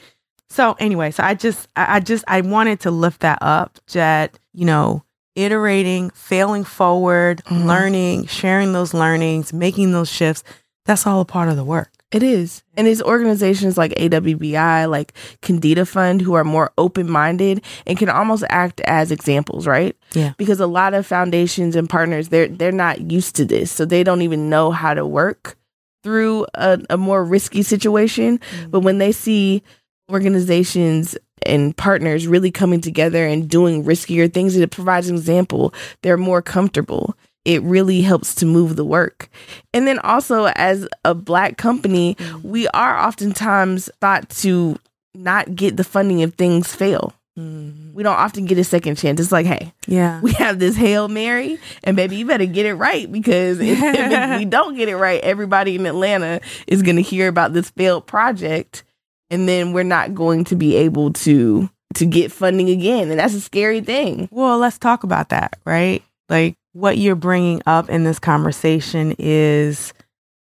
So 0.49 0.75
anyway, 0.79 1.11
so 1.11 1.23
I 1.23 1.33
just 1.33 1.67
I, 1.75 1.99
just 1.99 2.23
I 2.27 2.41
wanted 2.41 2.79
to 2.81 2.91
lift 2.91 3.21
that 3.21 3.39
up 3.41 3.79
that, 3.93 4.37
you 4.53 4.65
know, 4.65 5.03
iterating, 5.35 6.09
failing 6.11 6.63
forward, 6.63 7.43
Mhm. 7.45 7.65
learning, 7.65 8.25
sharing 8.27 8.73
those 8.73 8.93
learnings, 8.93 9.53
making 9.53 9.91
those 9.91 10.09
shifts, 10.09 10.43
that's 10.85 11.05
all 11.07 11.21
a 11.21 11.25
part 11.25 11.49
of 11.49 11.55
the 11.55 11.63
work. 11.63 11.91
It 12.11 12.23
is. 12.23 12.63
And 12.75 12.87
it's 12.87 13.03
organizations 13.03 13.77
like 13.77 13.91
AWBI, 13.91 14.89
like 14.89 15.13
Kendeda 15.41 15.87
Fund, 15.87 16.21
who 16.21 16.33
are 16.33 16.43
more 16.43 16.71
open 16.77 17.09
minded 17.09 17.63
and 17.85 17.99
can 17.99 18.09
almost 18.09 18.43
act 18.49 18.81
as 18.81 19.11
examples, 19.11 19.67
right? 19.67 19.95
Yeah. 20.13 20.33
Because 20.37 20.59
a 20.59 20.65
lot 20.67 20.95
of 20.95 21.05
foundations 21.05 21.75
and 21.75 21.87
partners, 21.87 22.29
they're 22.29 22.47
they're 22.47 22.71
not 22.71 23.11
used 23.11 23.35
to 23.35 23.45
this. 23.45 23.71
So 23.71 23.85
they 23.85 24.03
don't 24.03 24.23
even 24.23 24.49
know 24.49 24.71
how 24.71 24.95
to 24.95 25.05
work 25.05 25.55
through 26.03 26.47
a, 26.55 26.79
a 26.89 26.97
more 26.97 27.23
risky 27.23 27.61
situation. 27.61 28.39
Mm-hmm. 28.39 28.69
But 28.71 28.79
when 28.79 28.97
they 28.97 29.11
see 29.11 29.61
organizations 30.09 31.15
and 31.45 31.75
partners 31.77 32.27
really 32.27 32.51
coming 32.51 32.81
together 32.81 33.25
and 33.25 33.47
doing 33.47 33.83
riskier 33.83 34.31
things, 34.33 34.55
it 34.55 34.71
provides 34.71 35.09
an 35.09 35.15
example. 35.15 35.73
They're 36.01 36.17
more 36.17 36.41
comfortable. 36.41 37.15
It 37.49 37.63
really 37.63 38.01
helps 38.01 38.35
to 38.35 38.45
move 38.45 38.75
the 38.75 38.85
work. 38.85 39.27
And 39.73 39.87
then 39.87 39.97
also, 39.99 40.45
as 40.55 40.87
a 41.03 41.15
black 41.15 41.57
company, 41.57 42.15
we 42.43 42.67
are 42.69 42.95
oftentimes 43.07 43.89
thought 43.99 44.29
to 44.41 44.77
not 45.15 45.55
get 45.55 45.75
the 45.75 45.83
funding 45.83 46.19
if 46.19 46.35
things 46.35 46.75
fail. 46.75 47.11
Mhm. 47.37 47.93
We 47.95 48.03
don't 48.03 48.17
often 48.17 48.45
get 48.45 48.59
a 48.59 48.63
second 48.63 48.97
chance. 48.97 49.19
It's 49.19 49.31
like, 49.31 49.47
hey, 49.47 49.73
Yeah. 49.87 50.21
we 50.21 50.31
have 50.33 50.59
this 50.59 50.75
Hail 50.75 51.07
Mary, 51.07 51.57
and 51.83 51.95
baby, 51.95 52.17
you 52.17 52.25
better 52.27 52.45
get 52.45 52.67
it 52.67 52.75
right 52.75 53.11
because 53.11 53.59
if, 53.59 53.79
if 53.81 54.37
we 54.39 54.45
don't 54.57 54.75
get 54.75 54.87
it 54.89 54.97
right, 54.97 55.19
everybody 55.21 55.75
in 55.75 55.85
Atlanta 55.87 56.41
is 56.67 56.83
going 56.83 56.97
to 56.97 57.01
hear 57.01 57.27
about 57.27 57.53
this 57.53 57.71
failed 57.71 58.05
project, 58.05 58.83
and 59.31 59.47
then 59.49 59.73
we're 59.73 59.83
not 59.83 60.13
going 60.13 60.43
to 60.45 60.55
be 60.55 60.75
able 60.75 61.13
to 61.13 61.67
to 61.95 62.05
get 62.05 62.31
funding 62.31 62.69
again, 62.69 63.09
and 63.09 63.19
that's 63.19 63.33
a 63.33 63.41
scary 63.41 63.81
thing. 63.81 64.29
Well, 64.31 64.59
let's 64.59 64.77
talk 64.77 65.03
about 65.03 65.29
that, 65.29 65.57
right? 65.65 66.03
Like 66.29 66.55
what 66.73 66.97
you're 66.97 67.15
bringing 67.15 67.61
up 67.65 67.89
in 67.89 68.03
this 68.03 68.19
conversation 68.19 69.15
is, 69.17 69.93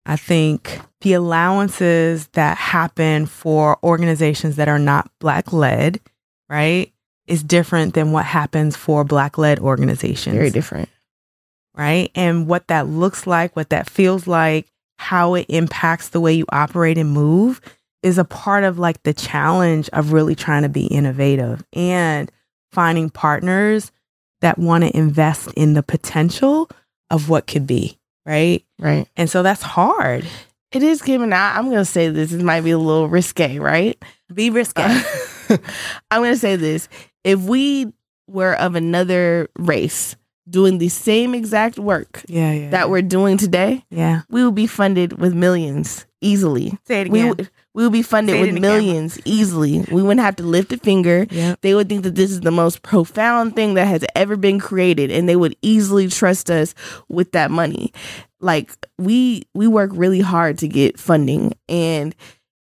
I 0.05 0.15
think, 0.15 0.79
the 1.01 1.13
allowances 1.13 2.27
that 2.27 2.57
happen 2.57 3.25
for 3.25 3.77
organizations 3.83 4.55
that 4.55 4.69
are 4.69 4.79
not 4.79 5.11
Black 5.19 5.51
led, 5.51 5.99
right, 6.49 6.91
is 7.27 7.43
different 7.43 7.93
than 7.93 8.11
what 8.11 8.25
happens 8.25 8.75
for 8.75 9.03
Black 9.03 9.37
led 9.37 9.59
organizations. 9.59 10.35
Very 10.35 10.49
different. 10.49 10.89
right? 11.75 12.11
And 12.15 12.47
what 12.47 12.67
that 12.67 12.87
looks 12.87 13.27
like, 13.27 13.55
what 13.55 13.69
that 13.69 13.89
feels 13.89 14.27
like, 14.27 14.67
how 14.99 15.33
it 15.33 15.45
impacts 15.49 16.09
the 16.09 16.21
way 16.21 16.33
you 16.33 16.45
operate 16.51 16.97
and 16.97 17.11
move 17.11 17.59
is 18.01 18.17
a 18.17 18.25
part 18.25 18.63
of 18.63 18.79
like 18.79 19.01
the 19.03 19.13
challenge 19.13 19.89
of 19.93 20.13
really 20.13 20.35
trying 20.35 20.63
to 20.63 20.69
be 20.69 20.85
innovative 20.85 21.63
and 21.73 22.31
finding 22.71 23.09
partners 23.09 23.91
that 24.43 24.59
want 24.59 24.83
to 24.83 24.95
invest 24.95 25.49
in 25.55 25.73
the 25.73 25.81
potential 25.81 26.69
of 27.09 27.29
what 27.29 27.47
could 27.47 27.65
be, 27.65 27.97
right? 28.25 28.63
Right. 28.77 29.07
And 29.15 29.29
so 29.29 29.41
that's 29.41 29.61
hard. 29.61 30.25
It 30.73 30.83
is 30.83 31.01
given 31.01 31.31
out. 31.31 31.55
I'm 31.55 31.65
going 31.65 31.77
to 31.77 31.85
say 31.85 32.09
this. 32.09 32.31
This 32.31 32.43
might 32.43 32.61
be 32.61 32.71
a 32.71 32.77
little 32.77 33.07
risque, 33.07 33.57
right? 33.57 33.97
Be 34.33 34.49
risky. 34.49 34.81
Uh, 34.81 35.01
I'm 36.11 36.21
going 36.21 36.33
to 36.33 36.39
say 36.39 36.57
this. 36.57 36.89
If 37.23 37.39
we 37.41 37.93
were 38.27 38.53
of 38.55 38.75
another 38.75 39.49
race 39.57 40.17
doing 40.49 40.77
the 40.77 40.89
same 40.89 41.33
exact 41.33 41.79
work 41.79 42.25
yeah, 42.27 42.51
yeah. 42.51 42.69
that 42.71 42.89
we're 42.89 43.01
doing 43.01 43.37
today, 43.37 43.85
yeah. 43.89 44.23
we 44.29 44.43
would 44.43 44.55
be 44.55 44.67
funded 44.67 45.19
with 45.21 45.33
millions 45.33 46.05
easily. 46.19 46.77
Say 46.85 47.01
it 47.01 47.09
We 47.09 47.19
again. 47.19 47.29
would, 47.29 47.49
we 47.73 47.83
would 47.83 47.91
be 47.93 48.01
funded 48.03 48.33
Say 48.35 48.39
it 48.41 48.47
in 48.49 48.53
with 48.55 48.61
the 48.61 48.67
camera. 48.67 48.81
millions 48.83 49.19
easily. 49.25 49.79
We 49.91 50.01
wouldn't 50.03 50.21
have 50.21 50.35
to 50.37 50.43
lift 50.43 50.71
a 50.73 50.77
finger. 50.77 51.25
Yep. 51.29 51.61
They 51.61 51.73
would 51.73 51.89
think 51.89 52.03
that 52.03 52.15
this 52.15 52.29
is 52.31 52.41
the 52.41 52.51
most 52.51 52.81
profound 52.83 53.55
thing 53.55 53.73
that 53.75 53.87
has 53.87 54.05
ever 54.15 54.35
been 54.35 54.59
created, 54.59 55.09
and 55.11 55.27
they 55.27 55.35
would 55.35 55.55
easily 55.61 56.07
trust 56.07 56.49
us 56.51 56.75
with 57.09 57.31
that 57.31 57.49
money. 57.51 57.91
Like 58.39 58.71
we 58.99 59.43
we 59.53 59.67
work 59.67 59.91
really 59.93 60.19
hard 60.19 60.57
to 60.59 60.67
get 60.67 60.99
funding, 60.99 61.53
and 61.69 62.13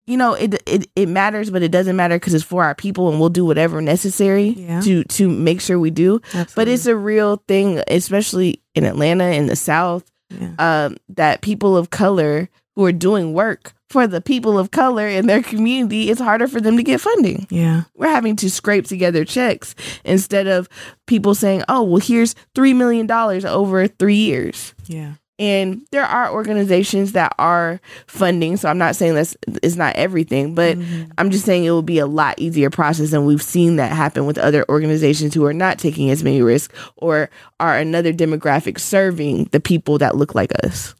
you 0.06 0.16
know 0.16 0.34
it 0.34 0.54
it, 0.66 0.88
it 0.94 1.08
matters, 1.08 1.50
but 1.50 1.62
it 1.62 1.70
doesn't 1.72 1.96
matter 1.96 2.16
because 2.16 2.32
it's 2.32 2.44
for 2.44 2.62
our 2.64 2.74
people, 2.74 3.10
and 3.10 3.18
we'll 3.20 3.28
do 3.28 3.44
whatever 3.44 3.80
necessary 3.82 4.48
Yeah. 4.56 4.80
to 4.82 5.02
to 5.04 5.28
make 5.28 5.60
sure 5.60 5.78
we 5.78 5.90
do. 5.90 6.20
But 6.54 6.68
it's 6.68 6.86
a 6.86 6.96
real 6.96 7.42
thing, 7.48 7.82
especially 7.88 8.62
in 8.74 8.84
Atlanta 8.84 9.24
in 9.24 9.46
the 9.46 9.56
South 9.56 10.10
yeah. 10.30 10.52
um, 10.58 10.96
that 11.08 11.40
people 11.42 11.76
of 11.76 11.90
color 11.90 12.48
who 12.76 12.84
are 12.84 12.92
doing 12.92 13.34
work 13.34 13.72
for 13.94 14.08
the 14.08 14.20
people 14.20 14.58
of 14.58 14.72
color 14.72 15.06
in 15.06 15.28
their 15.28 15.40
community, 15.40 16.10
it's 16.10 16.20
harder 16.20 16.48
for 16.48 16.60
them 16.60 16.76
to 16.76 16.82
get 16.82 17.00
funding. 17.00 17.46
Yeah. 17.48 17.82
We're 17.94 18.08
having 18.10 18.34
to 18.36 18.50
scrape 18.50 18.86
together 18.86 19.24
checks 19.24 19.76
instead 20.04 20.48
of 20.48 20.68
people 21.06 21.36
saying, 21.36 21.62
oh, 21.68 21.84
well, 21.84 22.00
here's 22.00 22.34
$3 22.56 22.74
million 22.74 23.08
over 23.46 23.86
three 23.86 24.16
years. 24.16 24.74
Yeah. 24.88 25.12
And 25.38 25.82
there 25.92 26.02
are 26.04 26.32
organizations 26.32 27.12
that 27.12 27.36
are 27.38 27.80
funding. 28.08 28.56
So 28.56 28.68
I'm 28.68 28.78
not 28.78 28.96
saying 28.96 29.14
this 29.14 29.36
is 29.62 29.76
not 29.76 29.94
everything, 29.94 30.56
but 30.56 30.76
Mhm. 30.76 31.12
I'm 31.16 31.30
just 31.30 31.44
saying 31.44 31.62
it 31.62 31.70
will 31.70 31.82
be 31.82 32.00
a 32.00 32.06
lot 32.06 32.36
easier 32.40 32.70
process. 32.70 33.12
And 33.12 33.26
we've 33.26 33.42
seen 33.42 33.76
that 33.76 33.92
happen 33.92 34.26
with 34.26 34.38
other 34.38 34.64
organizations 34.68 35.34
who 35.34 35.44
are 35.44 35.52
not 35.54 35.78
taking 35.78 36.10
as 36.10 36.24
many 36.24 36.42
risks 36.42 36.74
or 36.96 37.30
are 37.60 37.76
another 37.78 38.12
demographic 38.12 38.80
serving 38.80 39.48
the 39.52 39.60
people 39.60 39.98
that 39.98 40.16
look 40.16 40.34
like 40.34 40.50
us. 40.64 40.96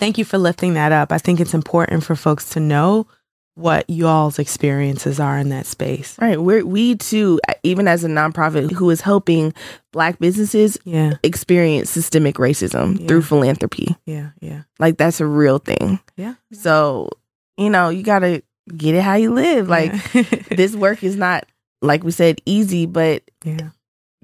Thank 0.00 0.18
you 0.18 0.24
for 0.24 0.38
lifting 0.38 0.74
that 0.74 0.90
up. 0.92 1.12
I 1.12 1.18
think 1.18 1.38
it's 1.40 1.54
important 1.54 2.02
for 2.02 2.16
folks 2.16 2.48
to 2.50 2.60
know 2.60 3.06
what 3.54 3.84
y'all's 3.90 4.38
experiences 4.38 5.20
are 5.20 5.36
in 5.36 5.50
that 5.50 5.66
space. 5.66 6.16
Right. 6.18 6.40
We're, 6.40 6.64
we 6.64 6.96
too, 6.96 7.38
even 7.62 7.86
as 7.86 8.02
a 8.02 8.08
nonprofit 8.08 8.72
who 8.72 8.88
is 8.88 9.02
helping 9.02 9.52
Black 9.92 10.18
businesses 10.18 10.78
Yeah. 10.84 11.14
experience 11.22 11.90
systemic 11.90 12.36
racism 12.36 12.98
Yeah. 12.98 13.06
through 13.06 13.22
philanthropy. 13.22 13.94
Yeah. 14.06 14.30
Yeah. 14.40 14.62
Like 14.78 14.96
that's 14.96 15.20
a 15.20 15.26
real 15.26 15.58
thing. 15.58 16.00
Yeah. 16.16 16.34
So, 16.52 17.10
you 17.58 17.68
know, 17.68 17.90
you 17.90 18.02
got 18.02 18.20
to 18.20 18.42
get 18.74 18.94
it 18.94 19.02
how 19.02 19.16
you 19.16 19.32
live. 19.34 19.68
Like 19.68 19.92
yeah. 20.14 20.22
this 20.56 20.74
work 20.74 21.02
is 21.04 21.16
not, 21.16 21.44
like 21.82 22.02
we 22.02 22.12
said, 22.12 22.40
easy, 22.46 22.86
but 22.86 23.22
yeah. 23.44 23.70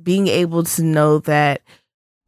being 0.02 0.28
able 0.28 0.62
to 0.62 0.82
know 0.82 1.18
that 1.20 1.60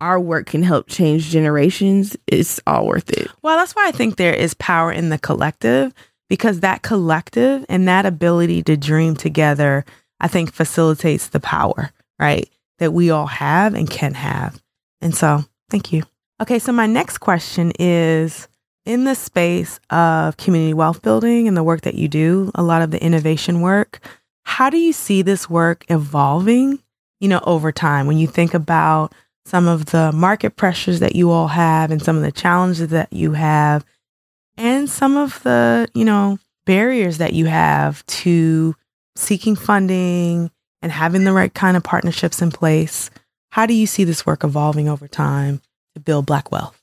our 0.00 0.20
work 0.20 0.46
can 0.46 0.62
help 0.62 0.88
change 0.88 1.30
generations 1.30 2.16
it's 2.26 2.60
all 2.66 2.86
worth 2.86 3.10
it. 3.10 3.28
Well, 3.42 3.56
that's 3.56 3.74
why 3.74 3.88
I 3.88 3.92
think 3.92 4.16
there 4.16 4.34
is 4.34 4.54
power 4.54 4.92
in 4.92 5.08
the 5.08 5.18
collective 5.18 5.92
because 6.28 6.60
that 6.60 6.82
collective 6.82 7.64
and 7.68 7.88
that 7.88 8.06
ability 8.06 8.62
to 8.64 8.76
dream 8.76 9.16
together, 9.16 9.84
I 10.20 10.28
think 10.28 10.52
facilitates 10.52 11.28
the 11.28 11.40
power, 11.40 11.90
right? 12.18 12.48
That 12.78 12.92
we 12.92 13.10
all 13.10 13.26
have 13.26 13.74
and 13.74 13.90
can 13.90 14.14
have. 14.14 14.60
And 15.00 15.14
so, 15.14 15.44
thank 15.70 15.92
you. 15.92 16.04
Okay, 16.40 16.58
so 16.58 16.70
my 16.70 16.86
next 16.86 17.18
question 17.18 17.72
is 17.78 18.46
in 18.84 19.04
the 19.04 19.14
space 19.14 19.80
of 19.90 20.36
community 20.36 20.74
wealth 20.74 21.02
building 21.02 21.48
and 21.48 21.56
the 21.56 21.62
work 21.62 21.82
that 21.82 21.94
you 21.94 22.08
do, 22.08 22.50
a 22.54 22.62
lot 22.62 22.82
of 22.82 22.90
the 22.90 23.02
innovation 23.02 23.60
work, 23.60 24.00
how 24.44 24.70
do 24.70 24.78
you 24.78 24.92
see 24.92 25.22
this 25.22 25.50
work 25.50 25.84
evolving, 25.88 26.78
you 27.20 27.28
know, 27.28 27.40
over 27.44 27.72
time 27.72 28.06
when 28.06 28.18
you 28.18 28.26
think 28.26 28.54
about 28.54 29.12
some 29.48 29.66
of 29.66 29.86
the 29.86 30.12
market 30.12 30.56
pressures 30.56 31.00
that 31.00 31.16
you 31.16 31.30
all 31.30 31.48
have 31.48 31.90
and 31.90 32.02
some 32.02 32.16
of 32.16 32.22
the 32.22 32.30
challenges 32.30 32.88
that 32.88 33.10
you 33.12 33.32
have 33.32 33.84
and 34.58 34.90
some 34.90 35.16
of 35.16 35.42
the, 35.42 35.88
you 35.94 36.04
know, 36.04 36.38
barriers 36.66 37.18
that 37.18 37.32
you 37.32 37.46
have 37.46 38.04
to 38.06 38.74
seeking 39.16 39.56
funding 39.56 40.50
and 40.82 40.92
having 40.92 41.24
the 41.24 41.32
right 41.32 41.54
kind 41.54 41.76
of 41.76 41.82
partnerships 41.82 42.42
in 42.42 42.50
place. 42.50 43.10
How 43.50 43.64
do 43.64 43.72
you 43.72 43.86
see 43.86 44.04
this 44.04 44.26
work 44.26 44.44
evolving 44.44 44.88
over 44.88 45.08
time 45.08 45.62
to 45.94 46.00
build 46.00 46.26
Black 46.26 46.52
wealth? 46.52 46.78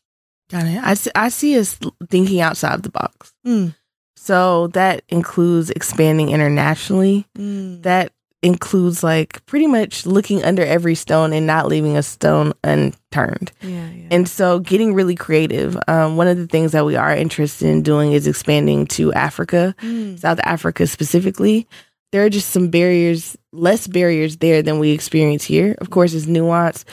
Got 0.49 0.65
it. 0.65 0.83
I 0.83 0.95
see, 0.95 1.11
I 1.13 1.29
see 1.29 1.59
us 1.59 1.77
thinking 2.09 2.41
outside 2.41 2.81
the 2.81 2.89
box. 2.89 3.31
Mm. 3.45 3.75
So 4.15 4.67
that 4.67 5.03
includes 5.09 5.69
expanding 5.69 6.29
internationally. 6.29 7.27
Mm. 7.37 7.83
That 7.83 8.11
includes 8.45 9.03
like 9.03 9.45
pretty 9.47 9.67
much 9.67 10.05
looking 10.05 10.43
under 10.43 10.63
every 10.63 10.93
stone 10.95 11.33
and 11.33 11.47
not 11.47 11.67
leaving 11.67 11.97
a 11.97 12.03
stone 12.03 12.53
unturned. 12.63 13.51
yeah, 13.61 13.89
yeah. 13.89 14.07
And 14.11 14.29
so 14.29 14.59
getting 14.59 14.93
really 14.93 15.15
creative. 15.15 15.75
Um, 15.87 16.15
one 16.15 16.27
of 16.27 16.37
the 16.37 16.47
things 16.47 16.71
that 16.73 16.85
we 16.85 16.95
are 16.95 17.13
interested 17.15 17.67
in 17.67 17.81
doing 17.81 18.11
is 18.13 18.27
expanding 18.27 18.85
to 18.87 19.11
Africa, 19.13 19.73
Mm. 19.81 20.19
South 20.19 20.39
Africa 20.43 20.85
specifically. 20.87 21.67
There 22.11 22.23
are 22.23 22.29
just 22.29 22.51
some 22.51 22.69
barriers, 22.69 23.35
less 23.51 23.87
barriers 23.87 24.37
there 24.37 24.61
than 24.61 24.79
we 24.79 24.91
experience 24.91 25.43
here. 25.43 25.75
Of 25.79 25.89
course, 25.89 26.13
it's 26.13 26.27
nuance. 26.27 26.85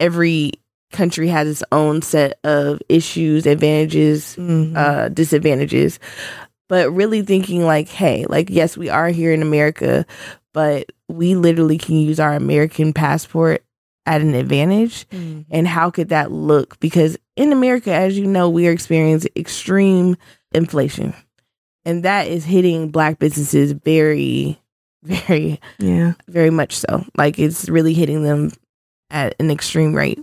Every 0.00 0.52
country 0.92 1.28
has 1.28 1.46
its 1.48 1.62
own 1.72 2.00
set 2.02 2.38
of 2.42 2.80
issues, 2.88 3.44
advantages, 3.46 4.34
Mhm. 4.38 4.76
uh, 4.76 5.08
disadvantages. 5.10 5.98
But 6.68 6.90
really 6.92 7.22
thinking 7.22 7.64
like, 7.64 7.88
hey, 7.88 8.24
like, 8.28 8.48
yes, 8.50 8.76
we 8.76 8.88
are 8.88 9.08
here 9.10 9.32
in 9.32 9.42
America, 9.42 10.04
but 10.56 10.90
we 11.06 11.34
literally 11.34 11.76
can 11.76 11.96
use 11.96 12.18
our 12.18 12.32
American 12.32 12.94
passport 12.94 13.62
at 14.06 14.22
an 14.22 14.34
advantage. 14.34 15.06
Mm. 15.10 15.44
And 15.50 15.68
how 15.68 15.90
could 15.90 16.08
that 16.08 16.32
look? 16.32 16.80
Because 16.80 17.18
in 17.36 17.52
America, 17.52 17.92
as 17.92 18.18
you 18.18 18.26
know, 18.26 18.48
we 18.48 18.66
are 18.66 18.72
experiencing 18.72 19.32
extreme 19.36 20.16
inflation. 20.52 21.12
And 21.84 22.04
that 22.04 22.28
is 22.28 22.46
hitting 22.46 22.90
Black 22.90 23.18
businesses 23.18 23.72
very, 23.72 24.58
very, 25.02 25.60
yeah. 25.78 26.14
very 26.26 26.48
much 26.48 26.74
so. 26.74 27.04
Like 27.18 27.38
it's 27.38 27.68
really 27.68 27.92
hitting 27.92 28.22
them 28.22 28.50
at 29.10 29.34
an 29.38 29.50
extreme 29.50 29.92
rate. 29.92 30.20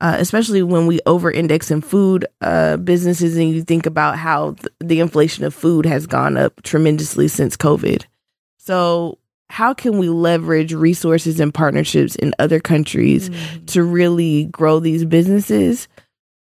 Uh, 0.00 0.16
especially 0.20 0.62
when 0.62 0.86
we 0.86 1.00
over 1.06 1.28
index 1.28 1.72
in 1.72 1.80
food 1.80 2.24
uh, 2.40 2.76
businesses 2.76 3.36
and 3.36 3.50
you 3.50 3.64
think 3.64 3.86
about 3.86 4.16
how 4.16 4.52
th- 4.52 4.68
the 4.78 5.00
inflation 5.00 5.44
of 5.44 5.52
food 5.52 5.86
has 5.86 6.06
gone 6.06 6.36
up 6.36 6.62
tremendously 6.62 7.26
since 7.26 7.56
COVID. 7.56 8.04
So, 8.58 9.18
how 9.52 9.74
can 9.74 9.98
we 9.98 10.08
leverage 10.08 10.72
resources 10.72 11.38
and 11.38 11.52
partnerships 11.52 12.16
in 12.16 12.32
other 12.38 12.58
countries 12.58 13.28
Mm. 13.28 13.66
to 13.66 13.82
really 13.84 14.46
grow 14.46 14.80
these 14.80 15.04
businesses 15.04 15.88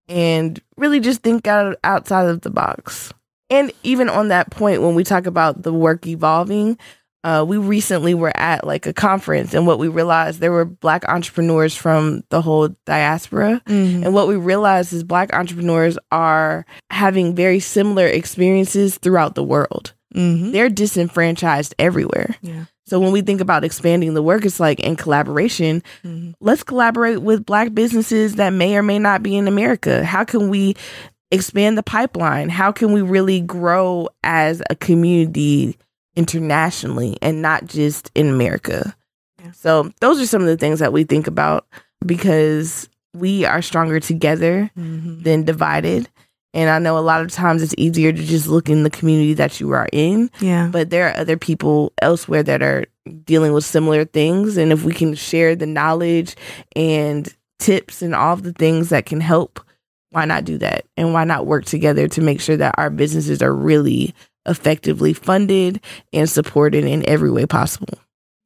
and 0.10 0.60
really 0.76 1.00
just 1.00 1.22
think 1.22 1.48
out 1.48 1.78
outside 1.86 2.28
of 2.28 2.41
the 2.41 2.50
box. 2.50 3.13
And 3.50 3.72
even 3.84 4.10
on 4.10 4.28
that 4.28 4.50
point, 4.52 4.82
when 4.82 4.93
we 4.93 5.06
talk 5.06 5.26
about 5.26 5.63
the 5.63 5.72
work 5.72 6.06
evolving, 6.06 6.78
uh, 7.24 7.46
we 7.48 7.56
recently 7.58 8.13
were 8.13 8.36
at 8.36 8.67
like 8.67 8.86
a 8.86 8.93
conference, 8.93 9.54
and 9.54 9.65
what 9.65 9.80
we 9.80 9.88
realized 9.88 10.41
there 10.41 10.52
were 10.52 10.65
Black 10.65 11.08
entrepreneurs 11.08 11.76
from 11.76 12.24
the 12.30 12.41
whole 12.41 12.70
diaspora. 12.86 13.62
Mhm. 13.67 14.04
And 14.04 14.13
what 14.13 14.28
we 14.28 14.36
realized 14.36 14.91
is 14.91 15.06
Black 15.06 15.34
entrepreneurs 15.34 15.98
are 16.12 16.65
having 16.91 17.36
very 17.36 17.60
similar 17.62 18.06
experiences 18.06 18.98
throughout 18.98 19.36
the 19.36 19.43
world. 19.43 19.93
Mhm. 20.13 20.52
They're 20.52 20.70
disenfranchised 20.70 21.74
everywhere. 21.80 22.36
Yeah. 22.41 22.65
So 22.88 23.02
when 23.02 23.12
we 23.12 23.21
think 23.21 23.41
about 23.41 23.65
expanding 23.65 24.13
the 24.13 24.23
work, 24.23 24.45
it's 24.45 24.62
like 24.62 24.80
in 24.80 24.95
collaboration, 24.95 25.84
Mhm. 26.06 26.34
let's 26.39 26.63
collaborate 26.63 27.21
with 27.21 27.45
black 27.45 27.73
businesses 27.73 28.36
that 28.36 28.52
may 28.54 28.78
or 28.78 28.82
may 28.82 28.97
not 28.97 29.21
be 29.21 29.36
in 29.36 29.45
America. 29.47 30.06
How 30.06 30.23
can 30.23 30.47
we 30.50 30.73
expand 31.30 31.78
the 31.78 31.84
pipeline? 31.84 32.47
How 32.47 32.71
can 32.71 32.93
we 32.93 33.02
really 33.02 33.41
grow 33.41 34.08
as 34.23 34.62
a 34.69 34.76
community 34.76 35.76
internationally 36.15 37.17
and 37.21 37.41
not 37.41 37.65
just 37.65 38.10
in 38.15 38.30
America? 38.30 38.95
Yeah. 39.43 39.52
So, 39.52 39.91
those 40.00 40.21
are 40.21 40.26
some 40.26 40.41
of 40.41 40.47
the 40.47 40.58
things 40.58 40.80
that 40.80 40.93
we 40.93 41.04
think 41.04 41.28
about 41.28 41.65
because 42.06 42.88
we 43.13 43.43
are 43.43 43.62
stronger 43.62 44.00
together 44.00 44.71
Mhm. 44.78 45.23
than 45.23 45.43
divided. 45.43 46.08
And 46.58 46.70
I 46.72 46.80
know 46.80 46.98
a 46.98 47.06
lot 47.06 47.22
of 47.22 47.32
times 47.32 47.62
it's 47.62 47.76
easier 47.78 48.12
to 48.12 48.24
just 48.24 48.48
look 48.48 48.67
in 48.67 48.82
the 48.82 48.89
community 48.89 49.36
that 49.36 49.60
you 49.62 49.72
are 49.72 49.88
in 49.93 50.30
Yeah. 50.41 50.70
but 50.72 50.89
there 50.89 51.08
are 51.08 51.15
other 51.15 51.38
people 51.38 51.93
elsewhere 52.02 52.41
that 52.43 52.62
are 52.63 52.86
dealing 53.24 53.54
with 53.54 53.63
similar 53.63 54.04
things 54.06 54.58
and 54.58 54.72
if 54.74 54.84
we 54.84 54.91
can 54.93 55.13
share 55.15 55.56
the 55.56 55.67
knowledge 55.67 56.36
and 56.76 57.34
tips 57.60 58.02
and 58.02 58.13
all 58.15 58.36
the 58.36 58.54
things 58.54 58.89
that 58.89 59.06
can 59.06 59.22
help 59.22 59.60
why 60.12 60.26
not 60.26 60.46
do 60.46 60.58
that 60.58 60.86
and 60.98 61.13
why 61.13 61.24
not 61.24 61.46
work 61.46 61.63
together 61.65 62.08
to 62.08 62.22
make 62.22 62.41
sure 62.41 62.58
that 62.58 62.74
our 62.78 62.89
businesses 62.89 63.41
are 63.41 63.54
really 63.54 64.13
effectively 64.48 65.13
funded 65.13 65.80
and 66.12 66.30
supported 66.30 66.86
in 66.86 67.08
every 67.08 67.30
way 67.32 67.46
possible 67.46 68.00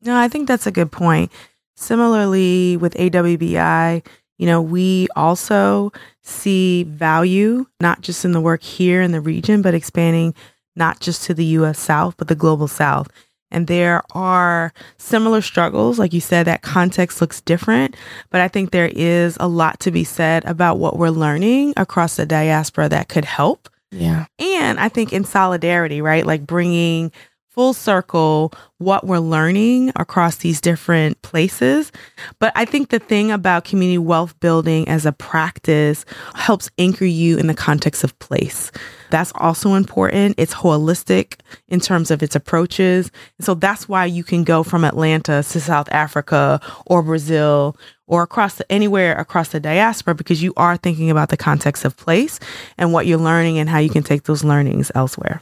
No, 0.04 0.18
I 0.18 0.28
think 0.28 0.48
that's 0.48 0.68
a 0.68 0.72
good 0.72 0.92
point. 0.92 1.32
Similarly, 1.78 2.78
with 2.78 2.94
AWBI, 2.96 4.06
you 4.42 4.48
know, 4.48 4.60
we 4.60 5.08
also 5.16 5.94
see 6.24 6.82
value 6.82 7.68
not 7.80 8.02
just 8.02 8.26
in 8.26 8.32
the 8.32 8.42
work 8.42 8.64
here 8.64 9.04
in 9.04 9.12
the 9.12 9.22
region, 9.22 9.62
but 9.62 9.76
expanding 9.76 10.34
not 10.76 11.00
just 11.00 11.26
to 11.26 11.36
the 11.36 11.46
US 11.46 11.78
South, 11.78 12.16
but 12.18 12.28
the 12.28 12.34
global 12.34 12.68
South. 12.68 13.08
And 13.52 13.68
there 13.68 14.02
are 14.16 14.74
similar 14.98 15.44
struggles. 15.44 16.00
Like 16.00 16.12
you 16.12 16.22
said, 16.22 16.48
that 16.48 16.64
context 16.64 17.22
looks 17.22 17.40
different, 17.42 17.96
but 18.32 18.42
I 18.42 18.48
think 18.48 18.72
there 18.72 18.92
is 18.92 19.38
a 19.40 19.48
lot 19.48 19.80
to 19.82 19.92
be 19.92 20.04
said 20.04 20.44
about 20.46 20.80
what 20.80 20.98
we're 20.98 21.10
learning 21.10 21.76
across 21.78 22.16
the 22.16 22.26
diaspora 22.26 22.90
that 22.90 23.10
could 23.10 23.26
help. 23.26 23.70
yeah 23.92 24.26
And 24.40 24.80
I 24.80 24.90
think 24.90 25.14
in 25.14 25.24
solidarity, 25.24 26.02
right? 26.02 26.26
Like 26.26 26.48
bringing 26.48 27.12
full 27.52 27.74
circle 27.74 28.54
what 28.78 29.06
we're 29.06 29.20
learning 29.20 29.92
across 29.98 30.38
these 30.38 30.62
different 30.62 31.22
places. 31.22 31.92
But 32.40 32.54
I 32.56 32.64
think 32.64 32.90
the 32.90 33.00
thing 33.00 33.30
about 33.30 33.66
community 33.66 33.98
wealth 33.98 34.40
building 34.40 34.88
as 34.88 35.06
a 35.06 35.12
practice 35.12 36.06
helps 36.34 36.72
anchor 36.78 37.06
you 37.06 37.38
in 37.38 37.48
the 37.48 37.54
context 37.54 38.06
of 38.06 38.18
place. 38.20 38.72
That's 39.10 39.34
also 39.36 39.74
important. 39.74 40.36
It's 40.38 40.54
holistic 40.54 41.42
in 41.68 41.82
terms 41.82 42.10
of 42.10 42.24
its 42.24 42.38
approaches. 42.38 43.12
And 43.38 43.46
so 43.46 43.54
that's 43.54 43.90
why 43.90 44.06
you 44.06 44.24
can 44.24 44.46
go 44.46 44.64
from 44.64 44.86
Atlanta 44.86 45.44
to 45.44 45.60
South 45.60 45.90
Africa 45.92 46.62
or 46.86 47.04
Brazil 47.04 47.76
or 48.08 48.24
across 48.24 48.56
the, 48.56 48.72
anywhere 48.72 49.14
across 49.16 49.50
the 49.50 49.60
diaspora 49.60 50.16
because 50.16 50.42
you 50.42 50.54
are 50.56 50.78
thinking 50.78 51.12
about 51.12 51.28
the 51.28 51.38
context 51.38 51.84
of 51.84 51.98
place 51.98 52.40
and 52.78 52.94
what 52.94 53.06
you're 53.06 53.18
learning 53.18 53.60
and 53.60 53.70
how 53.70 53.80
you 53.80 53.90
can 53.90 54.04
take 54.04 54.24
those 54.24 54.46
learnings 54.46 54.90
elsewhere. 54.96 55.42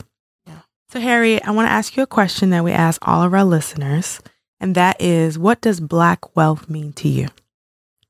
So, 0.91 0.99
Harriett, 0.99 1.47
I 1.47 1.51
want 1.51 1.67
to 1.67 1.71
ask 1.71 1.95
you 1.95 2.03
a 2.03 2.07
question 2.07 2.49
that 2.49 2.63
we 2.63 2.71
ask 2.71 3.07
all 3.07 3.21
of 3.21 3.33
our 3.33 3.43
listeners, 3.43 4.19
and 4.59 4.73
that 4.75 4.99
is 4.99 5.37
what 5.37 5.61
does 5.61 5.79
Black 5.79 6.35
wealth 6.35 6.67
mean 6.69 6.93
to 6.93 7.07
you? 7.07 7.27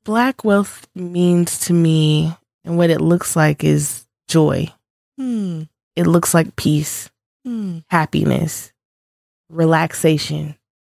Black 0.04 0.44
wealth 0.44 0.88
means 0.94 1.58
to 1.66 1.74
me, 1.74 2.34
and 2.64 2.78
what 2.78 2.88
it 2.90 3.00
looks 3.02 3.36
like 3.36 3.62
is 3.64 4.06
joy. 4.28 4.72
Hmm. 5.18 5.64
It 5.94 6.06
looks 6.06 6.32
like 6.32 6.56
peace, 6.56 7.10
Hmm. 7.44 7.78
happiness, 7.88 8.72
relaxation, 9.50 10.54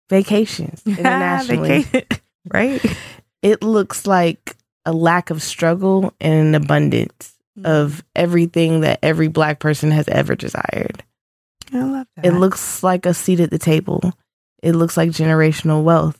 vacations 0.10 0.82
internationally. 0.88 1.84
Vacation. 1.84 2.21
right? 2.54 2.98
it 3.43 3.62
looks 3.62 4.08
like 4.08 4.56
a 4.86 4.91
lack 4.93 5.30
of 5.30 5.41
struggle 5.43 6.13
and 6.19 6.34
an 6.48 6.56
abundance 6.56 7.34
of 7.63 8.04
everything 8.15 8.82
that 8.82 9.00
every 9.02 9.28
black 9.28 9.60
person 9.60 9.91
has 9.91 10.08
ever 10.08 10.36
desired. 10.36 11.04
I 11.75 11.83
love 11.83 12.07
that. 12.15 12.25
It 12.25 12.31
looks 12.33 12.81
like 12.83 13.05
a 13.05 13.13
seat 13.13 13.39
at 13.39 13.51
the 13.51 13.57
table. 13.59 14.13
It 14.63 14.73
looks 14.73 14.97
like 14.97 15.09
generational 15.09 15.83
wealth. 15.83 16.19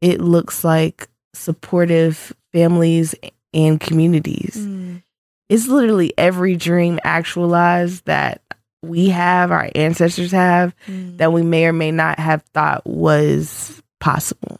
It 0.00 0.20
looks 0.20 0.64
like 0.64 1.08
supportive 1.34 2.32
families 2.52 3.14
and 3.54 3.80
communities. 3.80 4.56
Mm. 4.58 5.02
It's 5.48 5.68
literally 5.68 6.12
every 6.18 6.56
dream 6.56 6.98
actualized 7.04 8.04
that 8.06 8.42
we 8.82 9.10
have, 9.10 9.50
our 9.50 9.68
ancestors 9.74 10.32
have, 10.32 10.74
Mm. 10.86 11.18
that 11.18 11.32
we 11.32 11.42
may 11.42 11.66
or 11.66 11.72
may 11.72 11.90
not 11.90 12.18
have 12.18 12.42
thought 12.54 12.86
was 12.86 13.82
possible. 14.00 14.58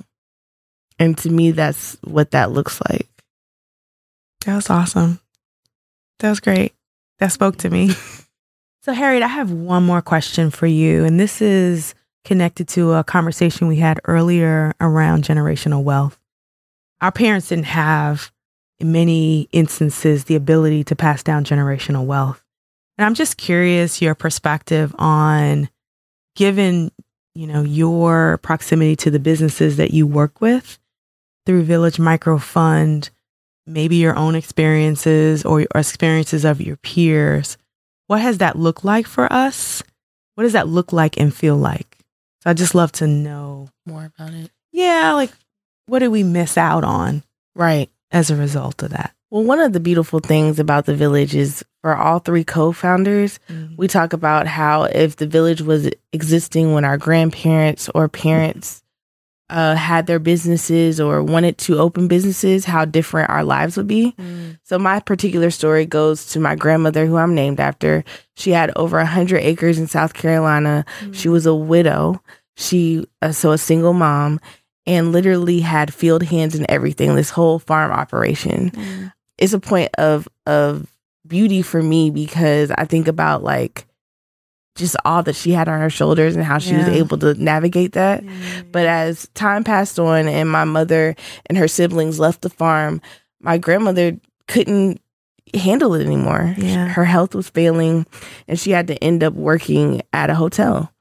And 0.99 1.17
to 1.19 1.31
me, 1.31 1.53
that's 1.53 1.97
what 2.05 2.33
that 2.33 2.53
looks 2.53 2.81
like. 2.91 3.09
That 4.45 4.57
was 4.57 4.69
awesome. 4.71 5.21
That 6.19 6.31
was 6.31 6.41
great. 6.41 6.75
That 7.19 7.33
spoke 7.33 7.57
to 7.59 7.71
me. 7.71 7.91
so, 8.83 8.93
Harriett, 8.93 9.23
I 9.23 9.29
have 9.29 9.51
one 9.51 9.85
more 9.85 10.01
question 10.01 10.51
for 10.51 10.67
you. 10.67 11.05
And 11.05 11.21
this 11.21 11.43
is 11.43 11.95
connected 12.25 12.69
to 12.69 12.93
a 12.95 13.05
conversation 13.05 13.69
we 13.69 13.77
had 13.77 14.01
earlier 14.05 14.75
around 14.81 15.25
generational 15.25 15.83
wealth. 15.83 16.19
Our 17.01 17.13
parents 17.13 17.49
didn't 17.49 17.67
have, 17.67 18.31
in 18.79 18.93
many 18.93 19.49
instances, 19.53 20.25
the 20.25 20.37
ability 20.37 20.85
to 20.85 20.97
pass 20.97 21.23
down 21.23 21.45
generational 21.45 22.05
wealth. 22.05 22.45
And 22.99 23.07
I'm 23.07 23.15
just 23.15 23.39
curious 23.39 24.03
your 24.03 24.15
perspective 24.15 24.95
on, 24.99 25.71
given 26.37 26.91
you 27.35 27.47
know 27.47 27.63
your 27.63 28.39
proximity 28.39 28.97
to 28.97 29.11
the 29.11 29.19
businesses 29.19 29.77
that 29.77 29.93
you 29.93 30.07
work 30.07 30.41
with 30.41 30.79
through 31.47 31.63
Village 31.63 31.99
Micro 31.99 32.39
Fund, 32.39 33.11
maybe 33.67 33.97
your 33.97 34.17
own 34.17 34.35
experiences 34.35 35.45
or, 35.45 35.67
or 35.75 35.81
experiences 35.81 36.45
of 36.45 36.61
your 36.61 36.77
peers. 36.77 37.57
What 38.11 38.23
has 38.23 38.39
that 38.39 38.59
looked 38.59 38.85
like 38.85 39.07
for 39.07 39.33
us? 39.33 39.85
What 40.35 40.43
does 40.43 40.55
that 40.55 40.67
look 40.67 40.93
like 40.93 41.17
and 41.17 41.33
feel 41.33 41.57
like? 41.57 41.97
So 42.43 42.51
I 42.51 42.55
just 42.55 42.75
love 42.75 42.91
to 42.95 43.07
know. 43.07 43.69
More 43.87 44.07
about 44.07 44.35
it. 44.35 44.51
Yeah, 44.73 45.13
like 45.13 45.31
what 45.87 46.01
did 46.01 46.09
we 46.09 46.25
miss 46.25 46.59
out 46.59 46.83
on 46.83 47.23
Right. 47.55 47.89
as 48.11 48.29
a 48.29 48.35
result 48.35 48.83
of 48.83 48.91
that? 48.91 49.15
Well, 49.31 49.45
one 49.45 49.61
of 49.61 49.73
the 49.73 49.79
beautiful 49.79 50.19
things 50.19 50.59
about 50.59 50.87
the 50.87 50.97
village 50.97 51.37
is 51.37 51.65
for 51.83 51.97
all 51.97 52.19
three 52.19 52.43
co 52.43 52.73
founders, 52.73 53.39
mm-hmm. 53.49 53.77
we 53.77 53.87
talk 53.87 54.13
about 54.13 54.49
how 54.49 54.83
if 54.83 55.15
the 55.15 55.29
village 55.29 55.63
was 55.63 55.89
existing 56.13 56.75
when 56.75 56.85
our 56.85 56.99
grandparents 56.99 57.89
or 57.95 58.09
parents 58.09 58.83
uh, 59.51 59.75
had 59.75 60.07
their 60.07 60.19
businesses 60.19 61.01
or 61.01 61.23
wanted 61.23 61.59
to 61.59 61.79
open 61.79 62.09
businesses, 62.09 62.65
how 62.65 62.85
different 62.85 63.29
our 63.31 63.45
lives 63.45 63.77
would 63.77 63.87
be. 63.89 64.15
So 64.63 64.79
my 64.79 65.01
particular 65.01 65.51
story 65.51 65.85
goes 65.87 66.27
to 66.33 66.41
my 66.41 66.55
grandmother, 66.55 67.05
who 67.07 67.17
I'm 67.17 67.35
named 67.35 67.61
after. 67.61 68.05
She 68.37 68.53
had 68.53 68.71
over 68.77 68.99
a 68.99 69.07
hundred 69.07 69.41
acres 69.41 69.79
in 69.79 69.89
South 69.89 70.15
Carolina. 70.15 70.85
She 71.13 71.29
was 71.29 71.47
a 71.47 71.55
widow. 71.55 72.23
She 72.57 73.05
uh, 73.23 73.33
so 73.33 73.51
a 73.53 73.59
single 73.59 73.93
mom, 73.93 74.39
and 74.87 75.13
literally 75.13 75.61
had 75.61 75.93
field 75.93 76.23
hands 76.23 76.55
and 76.55 76.67
everything. 76.69 77.15
This 77.15 77.31
whole 77.31 77.59
farm 77.59 77.91
operation. 77.91 78.71
It's 79.39 79.53
a 79.53 79.61
point 79.61 79.91
of 79.99 80.29
of 80.47 80.87
beauty 81.27 81.63
for 81.63 81.83
me 81.83 82.11
because 82.11 82.71
I 82.71 82.85
think 82.85 83.09
about 83.09 83.43
like 83.43 83.87
just 84.81 84.97
all 85.05 85.23
that 85.23 85.37
she 85.37 85.53
had 85.53 85.69
on 85.69 85.79
her 85.79 85.91
shoulders 85.91 86.35
and 86.35 86.45
how 86.45 86.59
she 86.59 86.75
was 86.75 86.89
able 86.89 87.19
to 87.19 87.35
navigate 87.35 87.93
that. 87.93 88.25
Mm. 88.25 88.73
But 88.73 88.87
as 88.87 89.29
time 89.35 89.63
passed 89.63 90.01
on 90.01 90.27
and 90.27 90.51
my 90.51 90.65
mother 90.65 91.15
and 91.47 91.57
her 91.57 91.69
siblings 91.69 92.19
left 92.19 92.41
the 92.41 92.51
farm, 92.51 93.01
my 93.41 93.59
grandmother 93.59 94.19
couldn't 94.49 95.01
handle 95.55 95.95
it 95.95 96.05
anymore. 96.05 96.55
Yeah. 96.59 96.89
Her 96.89 97.05
health 97.05 97.35
was 97.35 97.49
failing 97.49 98.07
and 98.49 98.59
she 98.59 98.73
had 98.73 98.89
to 98.89 99.05
end 99.05 99.23
up 99.23 99.35
working 99.35 100.03
at 100.13 100.31
a 100.31 100.35
hotel. 100.35 100.93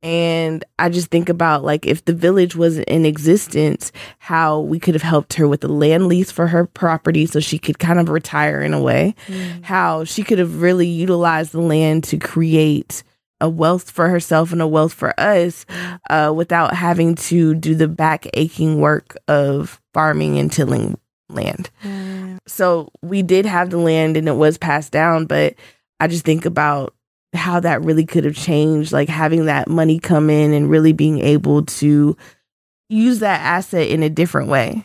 And 0.00 0.64
I 0.78 0.90
just 0.90 1.08
think 1.08 1.28
about 1.28 1.64
like 1.64 1.84
if 1.84 2.04
the 2.04 2.12
village 2.12 2.54
wasn't 2.54 2.88
in 2.88 3.04
existence, 3.04 3.90
how 4.18 4.60
we 4.60 4.78
could 4.78 4.94
have 4.94 5.02
helped 5.02 5.34
her 5.34 5.48
with 5.48 5.60
the 5.60 5.68
land 5.68 6.06
lease 6.06 6.30
for 6.30 6.46
her 6.46 6.66
property 6.66 7.26
so 7.26 7.40
she 7.40 7.58
could 7.58 7.80
kind 7.80 7.98
of 7.98 8.08
retire 8.08 8.60
in 8.60 8.74
a 8.74 8.80
way 8.80 9.14
mm. 9.26 9.64
how 9.64 10.04
she 10.04 10.22
could 10.22 10.38
have 10.38 10.62
really 10.62 10.86
utilized 10.86 11.52
the 11.52 11.60
land 11.60 12.04
to 12.04 12.16
create 12.16 13.02
a 13.40 13.48
wealth 13.48 13.90
for 13.90 14.08
herself 14.08 14.52
and 14.52 14.60
a 14.60 14.66
wealth 14.66 14.92
for 14.92 15.18
us 15.18 15.64
uh, 16.10 16.32
without 16.34 16.74
having 16.74 17.14
to 17.14 17.54
do 17.54 17.74
the 17.74 17.88
back 17.88 18.26
aching 18.34 18.80
work 18.80 19.16
of 19.28 19.80
farming 19.94 20.38
and 20.38 20.50
tilling 20.52 20.98
land. 21.28 21.70
So 22.46 22.90
we 23.02 23.22
did 23.22 23.46
have 23.46 23.70
the 23.70 23.78
land 23.78 24.16
and 24.16 24.28
it 24.28 24.36
was 24.36 24.58
passed 24.58 24.92
down, 24.92 25.26
but 25.26 25.54
I 26.00 26.08
just 26.08 26.24
think 26.24 26.46
about 26.46 26.94
how 27.34 27.60
that 27.60 27.84
really 27.84 28.06
could 28.06 28.24
have 28.24 28.34
changed, 28.36 28.90
like 28.90 29.08
having 29.08 29.44
that 29.46 29.68
money 29.68 29.98
come 29.98 30.30
in 30.30 30.52
and 30.52 30.70
really 30.70 30.92
being 30.92 31.18
able 31.20 31.64
to 31.66 32.16
use 32.88 33.18
that 33.18 33.40
asset 33.42 33.88
in 33.88 34.02
a 34.02 34.08
different 34.08 34.48
way. 34.48 34.84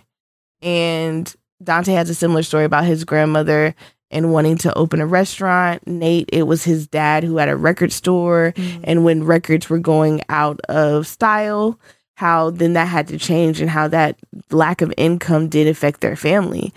And 0.61 1.33
Dante 1.63 1.93
has 1.93 2.09
a 2.09 2.15
similar 2.15 2.43
story 2.43 2.65
about 2.65 2.83
his 2.83 3.05
grandmother 3.05 3.73
and 4.13 4.31
wanting 4.31 4.57
to 4.59 4.73
open 4.77 5.01
a 5.01 5.05
restaurant. 5.07 5.85
Nate, 5.87 6.29
it 6.31 6.43
was 6.43 6.63
his 6.63 6.87
dad 6.87 7.23
who 7.23 7.37
had 7.37 7.49
a 7.49 7.55
record 7.57 7.91
store. 7.91 8.53
And 8.83 9.03
when 9.03 9.23
records 9.25 9.69
were 9.69 9.79
going 9.79 10.21
out 10.29 10.59
of 10.69 11.07
style, 11.07 11.79
how 12.15 12.51
then 12.51 12.73
that 12.73 12.87
had 12.87 13.07
to 13.07 13.17
change 13.17 13.59
and 13.59 13.69
how 13.69 13.87
that 13.87 14.17
lack 14.51 14.81
of 14.81 14.93
income 14.97 15.49
did 15.49 15.67
affect 15.67 15.99
their 16.01 16.15
family. 16.15 16.71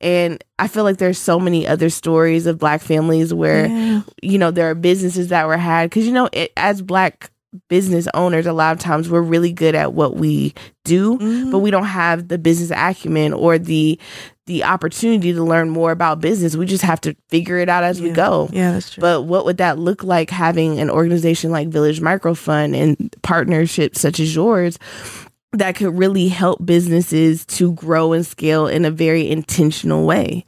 And 0.00 0.42
I 0.58 0.66
feel 0.68 0.82
like 0.84 0.98
there's 0.98 1.16
so 1.18 1.38
many 1.38 1.66
other 1.66 1.88
stories 1.90 2.46
of 2.46 2.58
black 2.58 2.80
families 2.82 3.32
where 3.32 3.66
Yeah. 3.66 4.00
you 4.20 4.36
know 4.38 4.50
there 4.50 4.68
are 4.68 4.74
businesses 4.74 5.28
that 5.28 5.46
were 5.46 5.56
had 5.56 5.88
because 5.90 6.06
you 6.06 6.12
know 6.12 6.28
it, 6.32 6.52
as 6.56 6.82
black 6.82 7.30
business 7.68 8.06
owners 8.14 8.46
a 8.46 8.52
lot 8.52 8.72
of 8.72 8.78
times 8.78 9.08
we're 9.10 9.20
really 9.20 9.52
good 9.52 9.74
at 9.74 9.92
what 9.92 10.16
we 10.16 10.54
do 10.84 11.18
Mhm. 11.18 11.50
but 11.50 11.58
we 11.58 11.70
don't 11.72 11.84
have 11.84 12.28
the 12.28 12.38
business 12.38 12.70
acumen 12.70 13.32
or 13.32 13.58
the 13.58 13.98
the 14.50 14.64
opportunity 14.64 15.32
to 15.32 15.44
learn 15.44 15.70
more 15.70 15.92
about 15.92 16.20
business 16.20 16.56
we 16.56 16.66
just 16.66 16.82
have 16.82 17.00
to 17.00 17.14
figure 17.28 17.56
it 17.58 17.68
out 17.68 17.84
as 17.84 18.02
we 18.02 18.10
go 18.10 18.48
yeah, 18.52 18.72
that's 18.72 18.90
true. 18.94 19.00
but 19.00 19.22
what 19.22 19.44
would 19.44 19.58
that 19.58 19.78
look 19.78 20.02
like 20.02 20.28
having 20.28 20.80
an 20.80 20.90
organization 20.90 21.52
like 21.52 21.68
Village 21.68 22.00
Microfund 22.00 22.76
and 22.76 23.14
partnerships 23.22 24.00
such 24.00 24.18
as 24.18 24.34
yours 24.34 24.76
that 25.52 25.76
could 25.76 25.96
really 25.96 26.26
help 26.28 26.64
businesses 26.64 27.44
to 27.44 27.72
grow 27.74 28.12
and 28.12 28.26
scale 28.26 28.66
in 28.66 28.84
a 28.84 28.90
very 28.90 29.28
intentional 29.30 30.04
way? 30.04 30.44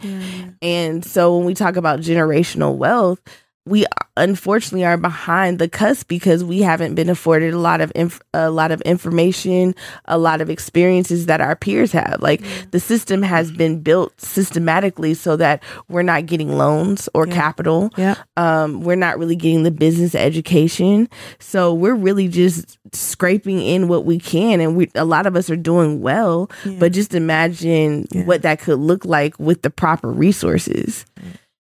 And 0.60 1.04
so 1.04 1.36
when 1.36 1.46
we 1.46 1.54
talk 1.54 1.76
about 1.76 2.00
generational 2.00 2.76
wealth, 2.76 3.20
we 3.64 3.87
unfortunately 4.16 4.85
are 4.85 4.96
behind 4.96 5.59
the 5.61 5.68
cusp 5.68 6.09
because 6.09 6.42
we 6.42 6.61
haven't 6.62 6.94
been 6.96 7.09
afforded 7.09 7.55
a 7.55 7.59
lot 7.59 7.81
of 7.81 7.92
inf- 7.94 8.20
a 8.35 8.51
lot 8.51 8.72
of 8.72 8.81
information, 8.83 9.75
a 10.07 10.18
lot 10.18 10.40
of 10.40 10.51
experiences 10.51 11.27
that 11.27 11.40
our 11.40 11.55
peers 11.55 11.92
have. 11.92 12.18
Like 12.20 12.42
the 12.72 12.81
system 12.81 13.22
has 13.22 13.53
been 13.53 13.81
built 13.81 14.20
systematically 14.20 15.14
so 15.14 15.37
that 15.37 15.62
we're 15.88 16.03
not 16.03 16.27
getting 16.27 16.57
loans 16.59 17.09
or 17.14 17.27
Yeah. 17.27 17.35
capital. 17.35 17.90
yeah. 17.96 18.16
Um, 18.37 18.81
we're 18.83 18.96
not 18.96 19.18
really 19.18 19.37
getting 19.37 19.62
the 19.62 19.70
business 19.70 20.14
education, 20.16 21.09
so 21.38 21.72
we're 21.72 21.94
really 21.94 22.27
just 22.29 22.79
scraping 22.92 23.62
in 23.62 23.87
what 23.87 24.05
we 24.05 24.18
can, 24.18 24.61
and 24.61 24.77
we 24.77 24.90
a 24.96 25.05
lot 25.05 25.25
of 25.27 25.37
us 25.37 25.48
are 25.48 25.57
doing 25.57 26.01
well. 26.03 26.51
Yeah. 26.64 26.77
But 26.81 26.92
just 26.92 27.14
imagine 27.14 28.07
Yeah. 28.11 28.25
what 28.25 28.42
that 28.42 28.61
could 28.61 28.81
look 28.81 29.05
like 29.05 29.38
with 29.38 29.62
the 29.62 29.70
proper 29.70 30.09
resources. 30.11 31.07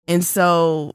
And 0.06 0.22
so 0.24 0.92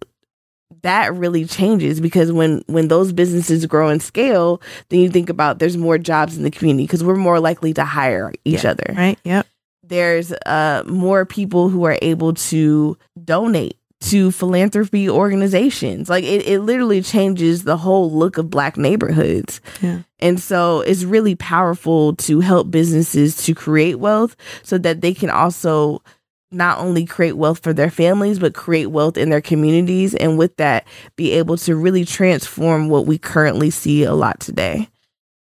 that 0.81 1.13
really 1.13 1.45
changes 1.45 1.99
because 2.01 2.31
when 2.31 2.63
when 2.67 2.87
those 2.87 3.11
businesses 3.13 3.65
grow 3.65 3.89
and 3.89 4.01
scale, 4.01 4.61
then 4.89 4.99
you 4.99 5.09
think 5.09 5.29
about 5.29 5.59
there's 5.59 5.77
more 5.77 5.97
jobs 5.97 6.37
in 6.37 6.43
the 6.43 6.51
community 6.51 6.85
because 6.85 7.03
we're 7.03 7.15
more 7.15 7.39
likely 7.39 7.73
to 7.73 7.83
hire 7.85 8.31
each 8.45 8.63
Yeah. 8.63 8.71
other. 8.71 8.93
right. 8.95 9.19
Yep. 9.23 9.47
There's 9.83 10.31
uh 10.45 10.83
more 10.87 11.25
people 11.25 11.69
who 11.69 11.83
are 11.85 11.97
able 12.01 12.33
to 12.35 12.97
donate 13.23 13.77
to 14.01 14.31
philanthropy 14.31 15.07
organizations. 15.07 16.09
Like 16.09 16.23
it, 16.23 16.47
it 16.47 16.61
literally 16.61 17.01
changes 17.03 17.63
the 17.65 17.77
whole 17.77 18.11
look 18.11 18.37
of 18.39 18.49
black 18.49 18.75
neighborhoods. 18.77 19.61
Yeah. 19.81 19.99
And 20.19 20.39
so 20.39 20.81
it's 20.81 21.03
really 21.03 21.35
powerful 21.35 22.15
to 22.15 22.39
help 22.39 22.71
businesses 22.71 23.35
to 23.45 23.53
create 23.53 23.99
wealth 23.99 24.35
so 24.63 24.77
that 24.79 25.01
they 25.01 25.13
can 25.13 25.29
also 25.29 26.01
not 26.51 26.79
only 26.79 27.05
create 27.05 27.33
wealth 27.37 27.59
for 27.63 27.73
their 27.73 27.89
families, 27.89 28.39
but 28.39 28.53
create 28.53 28.87
wealth 28.87 29.17
in 29.17 29.29
their 29.29 29.41
communities. 29.41 30.13
And 30.15 30.37
with 30.37 30.57
that, 30.57 30.85
be 31.15 31.31
able 31.31 31.57
to 31.57 31.75
really 31.75 32.05
transform 32.05 32.89
what 32.89 33.05
we 33.05 33.17
currently 33.17 33.69
see 33.69 34.03
a 34.03 34.13
lot 34.13 34.39
today. 34.39 34.89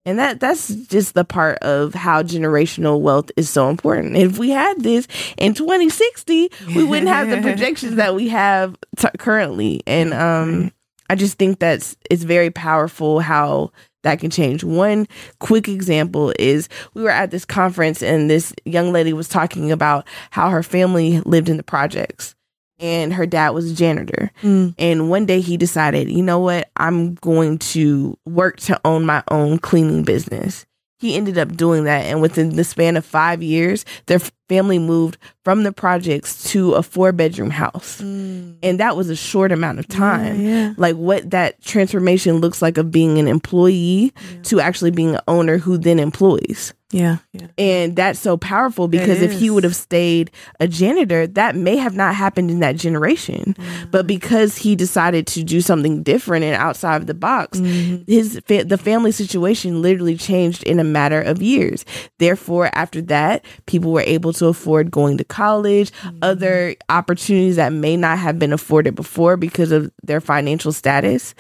And 0.05 0.19
that 0.19 0.39
that's 0.39 0.69
just 0.69 1.15
the 1.15 1.25
part 1.25 1.57
of 1.59 1.93
how 1.93 2.23
generational 2.23 3.01
wealth 3.01 3.29
is 3.35 3.49
so 3.49 3.69
important. 3.69 4.15
If 4.15 4.37
we 4.37 4.51
had 4.51 4.81
this 4.81 5.05
in 5.37 5.53
2060, 5.53 6.49
we 6.73 6.83
wouldn't 6.85 7.09
have 7.09 7.29
the 7.29 7.41
projections 7.41 7.95
that 7.95 8.15
we 8.15 8.29
have 8.29 8.77
t- 8.95 9.09
currently. 9.17 9.81
And 9.85 10.13
um, 10.13 10.71
I 11.09 11.15
just 11.15 11.37
think 11.37 11.59
that's 11.59 11.97
it's 12.09 12.23
very 12.23 12.51
powerful 12.51 13.19
how 13.19 13.71
that 14.03 14.19
can 14.19 14.29
change. 14.29 14.63
One 14.63 15.07
quick 15.39 15.67
example 15.67 16.33
is 16.39 16.69
we 16.93 17.01
were 17.01 17.09
at 17.09 17.31
this 17.31 17.45
conference 17.45 18.01
and 18.01 18.29
this 18.29 18.53
young 18.65 18.91
lady 18.91 19.13
was 19.13 19.27
talking 19.27 19.71
about 19.71 20.07
how 20.29 20.49
her 20.49 20.63
family 20.63 21.21
lived 21.21 21.49
in 21.49 21.57
the 21.57 21.63
projects 21.63 22.35
and 22.79 23.13
her 23.13 23.25
dad 23.25 23.49
was 23.49 23.71
a 23.71 23.75
janitor. 23.75 24.31
Mm. 24.43 24.75
And 24.77 25.09
one 25.09 25.25
day 25.25 25.41
he 25.41 25.57
decided, 25.57 26.09
you 26.09 26.21
know 26.21 26.39
what? 26.39 26.69
I'm 26.77 27.15
going 27.15 27.57
to 27.59 28.17
work 28.25 28.57
to 28.61 28.79
own 28.85 29.05
my 29.05 29.23
own 29.29 29.57
cleaning 29.57 30.03
business. 30.03 30.66
He 30.99 31.15
ended 31.15 31.37
up 31.37 31.55
doing 31.55 31.83
that. 31.83 32.05
And 32.05 32.21
within 32.21 32.55
the 32.55 32.63
span 32.63 32.97
of 32.97 33.05
five 33.05 33.43
years, 33.43 33.85
their 34.07 34.19
family 34.49 34.79
moved 34.79 35.17
from 35.43 35.63
the 35.63 35.71
projects 35.71 36.51
to 36.51 36.73
a 36.73 36.81
four 36.81 37.11
bedroom 37.11 37.51
house. 37.51 38.01
Mm. 38.01 38.57
And 38.63 38.79
that 38.79 38.97
was 38.97 39.09
a 39.09 39.15
short 39.15 39.51
amount 39.51 39.79
of 39.79 39.87
time. 39.87 40.41
Yeah, 40.41 40.49
yeah. 40.49 40.73
Like 40.77 40.95
what 40.95 41.29
that 41.31 41.61
transformation 41.61 42.37
looks 42.37 42.61
like 42.61 42.77
of 42.77 42.91
being 42.91 43.19
an 43.19 43.27
employee 43.27 44.11
yeah. 44.15 44.41
to 44.43 44.59
actually 44.59 44.91
being 44.91 45.15
an 45.15 45.21
owner 45.27 45.57
who 45.57 45.77
then 45.77 45.99
employs. 45.99 46.73
Yeah, 46.91 47.17
yeah. 47.33 47.47
And 47.57 47.97
that's 47.97 48.17
so 48.17 48.37
powerful 48.37 48.87
because 48.87 49.21
if 49.21 49.33
he 49.33 49.49
would 49.49 49.65
have 49.65 49.75
stayed 49.75 50.31
a 50.61 50.69
janitor, 50.69 51.27
that 51.27 51.53
may 51.53 51.75
have 51.75 51.95
not 51.95 52.15
happened 52.15 52.49
in 52.49 52.61
that 52.61 52.77
generation. 52.77 53.55
Mm-hmm. 53.57 53.91
But 53.91 54.07
because 54.07 54.55
he 54.55 54.73
decided 54.73 55.27
to 55.27 55.43
do 55.43 55.59
something 55.59 56.01
different 56.01 56.45
and 56.45 56.55
outside 56.55 56.95
of 56.95 57.07
the 57.07 57.13
box, 57.13 57.59
mm-hmm. 57.59 58.09
his 58.09 58.39
fa- 58.45 58.63
the 58.63 58.77
family 58.77 59.11
situation 59.11 59.81
literally 59.81 60.15
changed 60.15 60.63
in 60.63 60.79
a 60.79 60.83
matter 60.85 61.21
of 61.21 61.41
years. 61.41 61.83
Therefore, 62.19 62.69
after 62.71 63.01
that, 63.03 63.43
people 63.65 63.91
were 63.91 64.01
able 64.01 64.31
to 64.33 64.45
afford 64.45 64.89
going 64.89 65.17
to 65.17 65.25
college, 65.25 65.91
mm-hmm. 65.91 66.19
other 66.21 66.75
opportunities 66.87 67.57
that 67.57 67.73
may 67.73 67.97
not 67.97 68.17
have 68.17 68.39
been 68.39 68.53
afforded 68.53 68.95
before 68.95 69.35
because 69.35 69.73
of 69.73 69.91
their 70.03 70.21
financial 70.21 70.71
status. 70.71 71.35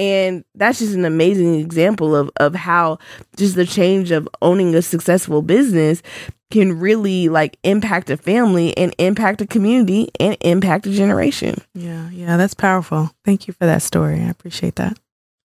And 0.00 0.46
that's 0.54 0.78
just 0.78 0.94
an 0.94 1.04
amazing 1.04 1.56
example 1.56 2.16
of 2.16 2.30
of 2.38 2.54
how 2.54 2.98
just 3.36 3.54
the 3.54 3.66
change 3.66 4.10
of 4.12 4.26
owning 4.40 4.74
a 4.74 4.80
successful 4.80 5.42
business 5.42 6.02
can 6.50 6.80
really 6.80 7.28
like 7.28 7.58
impact 7.64 8.08
a 8.08 8.16
family 8.16 8.74
and 8.78 8.94
impact 8.96 9.42
a 9.42 9.46
community 9.46 10.08
and 10.18 10.38
impact 10.40 10.86
a 10.86 10.90
generation. 10.90 11.56
Yeah, 11.74 12.08
yeah, 12.10 12.38
that's 12.38 12.54
powerful. 12.54 13.10
Thank 13.26 13.46
you 13.46 13.52
for 13.52 13.66
that 13.66 13.82
story. 13.82 14.20
I 14.22 14.30
appreciate 14.30 14.76
that. 14.76 14.98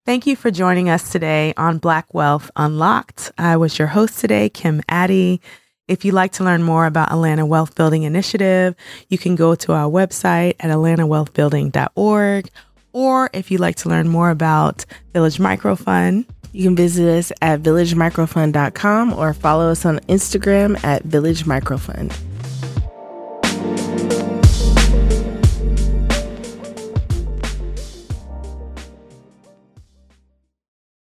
Thank 0.07 0.25
you 0.25 0.37
for 0.37 0.53
joining 0.53 0.89
us 0.89 1.11
today 1.11 1.53
on 1.57 1.79
Black 1.79 2.15
Wealth 2.15 2.49
Unlocked. 2.55 3.33
I 3.37 3.57
was 3.57 3.77
your 3.77 3.89
host 3.89 4.21
today, 4.21 4.51
Kim 4.51 4.83
Addie. 4.89 5.41
If 5.89 6.05
you'd 6.05 6.15
like 6.15 6.33
to 6.33 6.45
learn 6.45 6.63
more 6.63 6.87
about 6.87 7.11
Atlanta 7.11 7.45
Wealth 7.45 7.75
Building 7.75 8.05
Initiative, 8.05 8.77
you 9.09 9.19
can 9.19 9.35
go 9.35 9.57
to 9.57 9.73
our 9.73 9.91
website 9.91 10.55
at 10.61 10.71
atlantawealthbuilding.org. 10.71 12.51
Or 12.95 13.29
if 13.35 13.51
you'd 13.51 13.61
like 13.61 13.77
to 13.77 13.91
learn 13.91 14.09
more 14.09 14.31
about 14.31 14.87
Village 15.13 15.39
Micro 15.39 15.75
Fund, 15.77 16.25
you 16.53 16.65
can 16.65 16.77
visit 16.77 17.07
us 17.07 17.33
at 17.43 17.61
villagemicrofund.com 17.61 19.13
or 19.13 19.35
follow 19.35 19.71
us 19.71 19.85
on 19.85 19.99
Instagram 20.09 20.83
at 20.85 21.03
Village 21.03 21.45
Micro 21.45 21.77
Fund. 21.77 22.17